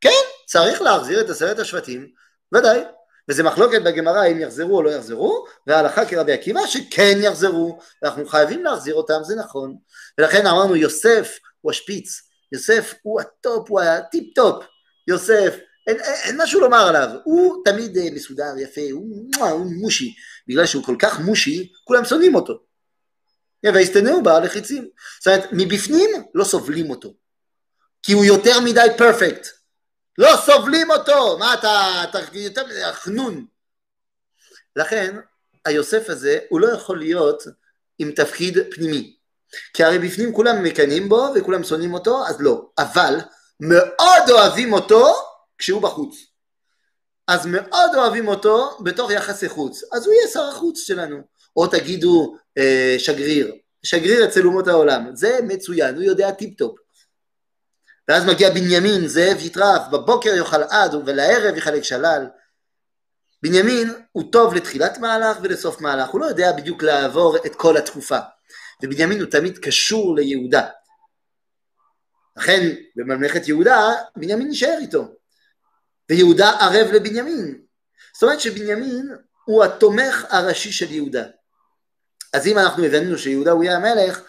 כן 0.00 0.22
צריך 0.46 0.82
להחזיר 0.82 1.20
את 1.20 1.30
עשרת 1.30 1.58
השבטים 1.58 2.08
ודאי. 2.54 2.84
וזה 3.28 3.42
מחלוקת 3.42 3.82
בגמרא 3.82 4.26
אם 4.26 4.40
יחזרו 4.40 4.76
או 4.76 4.82
לא 4.82 4.90
יחזרו 4.90 5.44
וההלכה 5.66 6.06
כרבי 6.06 6.32
עקיבא 6.32 6.66
שכן 6.66 7.18
יחזרו 7.20 7.78
ואנחנו 8.02 8.26
חייבים 8.26 8.64
להחזיר 8.64 8.94
אותם 8.94 9.20
זה 9.22 9.36
נכון. 9.36 9.76
ולכן 10.18 10.46
אמרנו 10.46 10.76
יוסף 10.76 11.38
הוא 11.60 11.70
השפיץ 11.70 12.22
יוסף 12.52 12.94
הוא 13.02 13.20
ה 13.20 13.33
top 13.33 13.70
הוא 13.70 13.80
הטיפ 13.80 14.34
טופ 14.34 14.64
יוסף 15.08 15.56
אין, 15.90 16.00
אין, 16.00 16.14
אין 16.24 16.42
משהו 16.42 16.60
לומר 16.60 16.88
עליו, 16.88 17.08
הוא 17.24 17.64
תמיד 17.64 17.98
אה, 17.98 18.10
מסודר, 18.12 18.58
יפה, 18.58 18.80
הוא, 18.92 19.30
הוא 19.50 19.72
מושי, 19.80 20.14
בגלל 20.48 20.66
שהוא 20.66 20.84
כל 20.84 20.96
כך 20.98 21.20
מושי, 21.20 21.72
כולם 21.84 22.04
שונאים 22.04 22.34
אותו. 22.34 22.62
וישטמוהו 23.74 24.22
בעלי 24.22 24.40
חיצים. 24.40 24.88
זאת 25.18 25.26
אומרת, 25.26 25.48
מבפנים 25.52 26.10
לא 26.34 26.44
סובלים 26.44 26.90
אותו, 26.90 27.14
כי 28.02 28.12
הוא 28.12 28.24
יותר 28.24 28.60
מדי 28.60 28.86
perfect. 28.98 29.46
לא 30.18 30.36
סובלים 30.46 30.90
אותו, 30.90 31.38
מה 31.38 31.54
אתה, 31.54 32.04
אתה 32.04 32.18
יותר 32.32 32.66
מדי 32.66 32.92
חנון. 32.92 33.46
לכן, 34.76 35.16
היוסף 35.64 36.08
הזה, 36.08 36.38
הוא 36.48 36.60
לא 36.60 36.72
יכול 36.72 36.98
להיות 36.98 37.42
עם 37.98 38.12
תפקיד 38.12 38.58
פנימי. 38.70 39.16
כי 39.74 39.84
הרי 39.84 39.98
בפנים 39.98 40.32
כולם 40.32 40.62
מקנאים 40.62 41.08
בו 41.08 41.32
וכולם 41.34 41.64
שונאים 41.64 41.94
אותו, 41.94 42.26
אז 42.26 42.36
לא. 42.40 42.68
אבל 42.78 43.14
מאוד 43.60 44.30
אוהבים 44.30 44.72
אותו 44.72 45.14
כשהוא 45.60 45.82
בחוץ. 45.82 46.16
אז 47.28 47.46
מאוד 47.46 47.94
אוהבים 47.94 48.28
אותו 48.28 48.78
בתוך 48.84 49.10
יחסי 49.10 49.48
חוץ, 49.48 49.82
אז 49.92 50.06
הוא 50.06 50.14
יהיה 50.14 50.28
שר 50.28 50.42
החוץ 50.42 50.78
שלנו. 50.78 51.20
או 51.56 51.66
תגידו 51.66 52.36
אה, 52.58 52.94
שגריר, 52.98 53.54
שגריר 53.82 54.24
אצל 54.24 54.46
אומות 54.46 54.68
העולם, 54.68 55.10
זה 55.16 55.38
מצוין, 55.42 55.94
הוא 55.94 56.02
יודע 56.02 56.30
טיפ 56.30 56.58
טופ. 56.58 56.78
ואז 58.08 58.24
מגיע 58.24 58.50
בנימין, 58.50 59.06
זאב 59.06 59.36
יטרף, 59.40 59.82
בבוקר 59.92 60.34
יאכל 60.34 60.62
עד 60.62 60.94
ולערב 60.94 61.56
יחלק 61.56 61.82
שלל. 61.82 62.26
בנימין 63.42 63.94
הוא 64.12 64.32
טוב 64.32 64.54
לתחילת 64.54 64.98
מהלך 64.98 65.36
ולסוף 65.42 65.80
מהלך, 65.80 66.08
הוא 66.08 66.20
לא 66.20 66.26
יודע 66.26 66.52
בדיוק 66.52 66.82
לעבור 66.82 67.36
את 67.36 67.54
כל 67.54 67.76
התקופה. 67.76 68.18
ובנימין 68.82 69.20
הוא 69.20 69.30
תמיד 69.30 69.58
קשור 69.58 70.16
ליהודה. 70.16 70.66
לכן 72.36 72.68
בממלכת 72.96 73.48
יהודה, 73.48 73.92
בנימין 74.16 74.48
נשאר 74.48 74.76
איתו. 74.80 75.19
ויהודה 76.10 76.50
ערב 76.50 76.92
לבנימין. 76.92 77.60
זאת 78.14 78.22
אומרת 78.22 78.40
שבנימין 78.40 79.08
הוא 79.44 79.64
התומך 79.64 80.24
הראשי 80.28 80.72
של 80.72 80.90
יהודה. 80.92 81.24
אז 82.32 82.46
אם 82.46 82.58
אנחנו 82.58 82.84
הבנו 82.84 83.18
שיהודה 83.18 83.50
הוא 83.50 83.64
יהיה 83.64 83.76
המלך, 83.76 84.20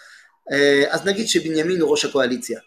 אה, 0.51 0.83
אז 0.89 1.05
נגיד 1.05 1.27
שבנימין 1.27 1.81
הוא 1.81 1.91
ראש 1.91 2.05
הקואליציה. 2.05 2.59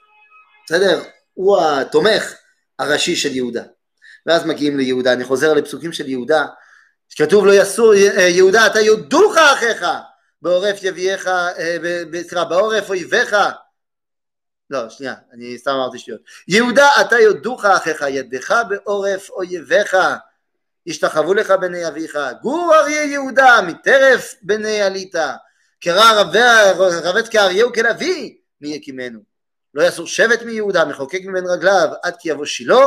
בסדר? 0.67 1.03
הוא 1.35 1.61
התומך 1.61 2.35
הראשי 2.79 3.17
של 3.17 3.37
יהודה. 3.37 3.63
ואז 4.27 4.47
מגיעים 4.47 4.79
ליהודה, 4.79 5.13
אני 5.13 5.25
חוזר 5.25 5.55
לפסוקים 5.55 5.93
של 5.93 6.09
יהודה, 6.09 6.47
שכתוב 7.09 7.47
לו 7.47 7.55
יסור, 7.55 7.95
אה, 7.95 8.23
יהודה 8.23 8.67
אתה 8.67 8.81
יודוך 8.81 9.37
אחיך, 9.37 9.85
בעורף 10.43 10.79
יביאך, 10.83 11.27
אה, 11.27 11.77
סליחה, 12.29 12.45
בעורף 12.45 12.89
אויביך, 12.89 13.37
לא, 14.75 14.89
שנייה, 14.89 15.15
אני 15.33 15.59
סתם 15.59 15.71
אמרתי 15.71 15.99
שטויות. 15.99 16.21
יהודה, 16.49 16.89
אתה 17.01 17.19
יודוך 17.19 17.65
אחיך, 17.65 18.05
ידך 18.09 18.63
בעורף 18.69 19.31
אויביך, 19.31 19.97
ישתחוו 20.87 21.35
לך 21.35 21.51
בני 21.51 21.89
אביך. 21.89 22.19
גור 22.43 22.75
אריה 22.75 23.05
יהודה, 23.05 23.61
מטרף 23.67 24.35
בני 24.43 24.83
עלית. 24.83 25.15
קרא 25.81 26.23
רבץ 27.05 27.29
כאריה 27.29 27.67
וכלביא, 27.67 28.35
מי 28.61 28.69
יקימנו. 28.69 29.21
לא 29.75 29.83
יסור 29.83 30.07
שבט 30.07 30.43
מיהודה, 30.43 30.85
מחוקק 30.85 31.21
מבין 31.25 31.47
רגליו, 31.47 31.89
עד 32.03 32.15
כי 32.19 32.29
יבוא 32.31 32.45
שילה, 32.45 32.87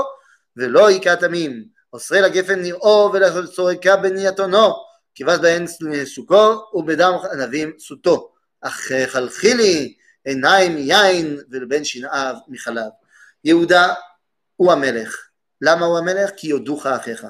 ולא 0.58 0.88
היכה 0.88 1.16
תמים. 1.16 1.64
אוסרי 1.94 2.22
לגפן 2.22 2.62
נראו 2.62 3.12
ולסורקה 3.14 3.96
בני 3.96 4.30
אתונו, 4.30 4.74
כיבס 5.16 5.38
בהן 5.38 5.66
סוכו, 6.06 6.70
ובדם 6.74 7.14
ענבים 7.34 7.74
סוטו. 7.80 8.32
אך 8.62 8.92
חלחילי 9.08 9.96
עיניים 10.28 10.76
מיין 10.76 11.40
ולבן 11.52 11.84
שנאיו 11.84 12.36
מחלב. 12.48 12.92
יהודה 13.44 13.94
הוא 14.56 14.72
המלך. 14.72 15.18
למה 15.62 15.86
הוא 15.86 15.98
המלך? 15.98 16.30
כי 16.38 16.48
יודוך 16.48 16.86
אחיך. 16.86 17.26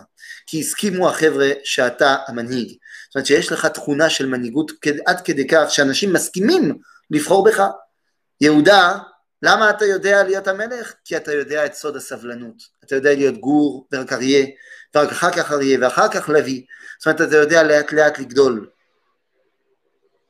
כי 0.47 0.59
הסכימו 0.59 1.09
החבר'ה 1.09 1.49
שאתה 1.63 2.15
המנהיג. 2.27 2.67
זאת 3.07 3.15
אומרת 3.15 3.25
שיש 3.25 3.51
לך 3.51 3.65
תכונה 3.65 4.09
של 4.09 4.25
מנהיגות 4.25 4.71
עד 5.05 5.21
כדי 5.21 5.47
כך 5.47 5.65
שאנשים 5.69 6.13
מסכימים 6.13 6.77
לבחור 7.11 7.43
בך. 7.43 7.63
יהודה, 8.41 8.97
למה 9.41 9.69
אתה 9.69 9.85
יודע 9.85 10.23
להיות 10.23 10.47
המלך? 10.47 10.93
כי 11.05 11.17
אתה 11.17 11.33
יודע 11.33 11.65
את 11.65 11.73
סוד 11.73 11.95
הסבלנות. 11.95 12.55
אתה 12.83 12.95
יודע 12.95 13.13
להיות 13.13 13.37
גור 13.37 13.87
ורק 13.91 14.13
אריה, 14.13 14.45
ורק 14.95 15.11
אחר 15.11 15.31
כך 15.31 15.51
אריה 15.51 15.77
ואחר 15.81 16.07
כך 16.11 16.29
לוי. 16.29 16.65
זאת 16.99 17.07
אומרת 17.07 17.21
אתה 17.21 17.37
יודע 17.37 17.63
לאט 17.63 17.91
לאט 17.91 18.19
לגדול. 18.19 18.69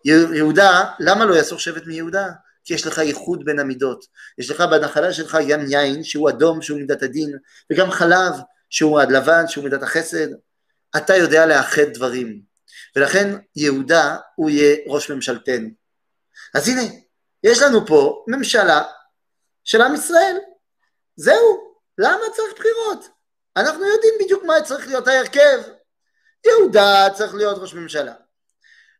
יהודה, 0.06 0.84
למה 1.00 1.26
לא 1.26 1.40
יסור 1.40 1.60
שבט 1.60 1.86
מיהודה? 1.86 2.28
כי 2.68 2.74
יש 2.74 2.88
לך 2.88 2.98
ייחוד 2.98 3.46
בין 3.46 3.60
המידות. 3.60 4.06
יש 4.38 4.50
לך 4.50 4.62
בנחלה 4.62 5.14
שלך 5.14 5.38
גם 5.50 5.60
יין 5.70 6.04
שהוא 6.04 6.30
אדום 6.30 6.62
שהוא 6.62 6.80
מידת 6.80 7.04
הדין, 7.04 7.38
וגם 7.72 7.92
חלב 7.92 8.34
שהוא 8.70 9.02
לבן 9.02 9.48
שהוא 9.48 9.64
מידת 9.64 9.84
החסד. 9.84 10.28
אתה 10.98 11.16
יודע 11.16 11.46
לאחד 11.46 11.82
דברים, 11.94 12.42
ולכן 12.96 13.38
יהודה 13.56 14.18
הוא 14.36 14.50
יהיה 14.50 14.76
ראש 14.88 15.12
ממשלתנו. 15.12 15.70
אז 16.56 16.68
הנה, 16.68 16.82
יש 17.44 17.62
לנו 17.62 17.88
פה 17.88 18.26
ממשלה 18.28 18.84
של 19.64 19.82
עם 19.82 19.96
ישראל. 19.96 20.38
זהו, 21.16 21.74
למה 21.98 22.24
צריך 22.36 22.54
בחירות? 22.60 23.10
אנחנו 23.58 23.86
יודעים 23.86 24.14
בדיוק 24.24 24.44
מה 24.44 24.62
צריך 24.64 24.88
להיות 24.88 25.08
ההרכב. 25.08 25.62
יהודה 26.46 27.08
צריך 27.14 27.34
להיות 27.34 27.58
ראש 27.58 27.74
ממשלה. 27.74 28.14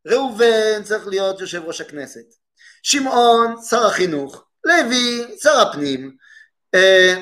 ראובן 0.08 0.84
צריך 0.84 1.08
להיות 1.08 1.40
יושב 1.40 1.64
ראש 1.66 1.82
הכנסת. 1.82 2.47
שמעון 2.90 3.56
שר 3.70 3.86
החינוך, 3.86 4.46
לוי 4.66 5.36
שר 5.44 5.60
הפנים, 5.60 6.16
אה, 6.76 7.16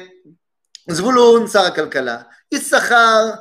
זבולון 0.90 1.48
שר 1.48 1.60
הכלכלה, 1.60 2.22
יששכר 2.52 3.32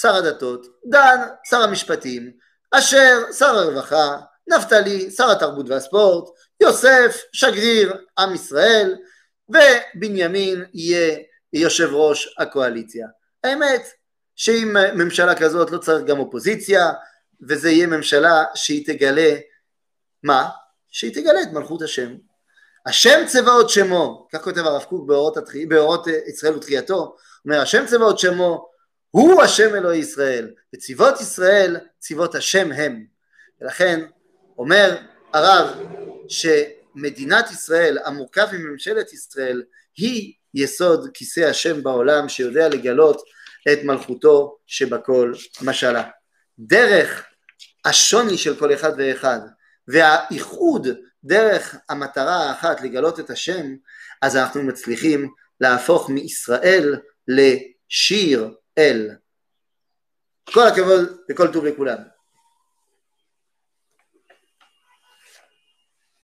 שר 0.00 0.14
הדתות, 0.14 0.66
דן 0.90 1.18
שר 1.50 1.62
המשפטים, 1.62 2.32
אשר 2.70 3.32
שר 3.38 3.46
הרווחה, 3.46 4.16
נפתלי 4.46 5.10
שר 5.10 5.30
התרבות 5.30 5.68
והספורט, 5.68 6.28
יוסף 6.60 7.22
שגריר 7.32 7.96
עם 8.18 8.34
ישראל, 8.34 8.96
ובנימין 9.48 10.64
יהיה 10.74 11.18
יושב 11.52 11.88
ראש 11.92 12.34
הקואליציה. 12.38 13.06
האמת 13.44 13.82
שעם 14.36 14.76
ממשלה 14.94 15.34
כזאת 15.34 15.70
לא 15.70 15.78
צריך 15.78 16.04
גם 16.04 16.18
אופוזיציה, 16.18 16.92
וזה 17.48 17.70
יהיה 17.70 17.86
ממשלה 17.86 18.44
שהיא 18.54 18.86
תגלה, 18.86 19.36
מה? 20.22 20.48
שהיא 20.92 21.14
תגלה 21.14 21.42
את 21.42 21.48
מלכות 21.52 21.82
השם. 21.82 22.14
השם 22.86 23.24
צבאות 23.26 23.70
שמו, 23.70 24.28
כך 24.32 24.42
כותב 24.42 24.58
הרב 24.58 24.82
קוק 24.82 25.08
באורות, 25.08 25.36
התחי, 25.36 25.66
באורות 25.66 26.06
ישראל 26.26 26.56
ותחייתו, 26.56 27.16
אומר 27.44 27.60
השם 27.60 27.86
צבאות 27.86 28.18
שמו 28.18 28.68
הוא 29.10 29.42
השם 29.42 29.74
אלוהי 29.74 29.98
ישראל, 29.98 30.50
וצבאות 30.74 31.20
ישראל 31.20 31.76
צבאות 31.98 32.34
השם 32.34 32.72
הם. 32.72 33.04
ולכן 33.60 34.04
אומר 34.58 34.96
הרב 35.32 35.68
שמדינת 36.28 37.50
ישראל 37.50 37.98
המורכב 38.04 38.46
מממשלת 38.52 39.12
ישראל 39.12 39.62
היא 39.96 40.32
יסוד 40.54 41.10
כיסא 41.14 41.40
השם 41.40 41.82
בעולם 41.82 42.28
שיודע 42.28 42.68
לגלות 42.68 43.22
את 43.72 43.78
מלכותו 43.84 44.58
שבכל 44.66 45.32
משלה. 45.62 46.02
דרך 46.58 47.24
השוני 47.84 48.38
של 48.38 48.56
כל 48.56 48.74
אחד 48.74 48.92
ואחד 48.98 49.40
והאיחוד 49.88 50.88
דרך 51.24 51.76
המטרה 51.88 52.36
האחת 52.36 52.80
לגלות 52.80 53.20
את 53.20 53.30
השם, 53.30 53.66
אז 54.22 54.36
אנחנו 54.36 54.62
מצליחים 54.62 55.32
להפוך 55.60 56.10
מישראל 56.10 56.96
לשיר 57.28 58.54
אל. 58.78 59.10
כל 60.52 60.66
הכבוד 60.66 61.16
וכל 61.30 61.52
טוב 61.52 61.64
לכולם. 61.64 62.11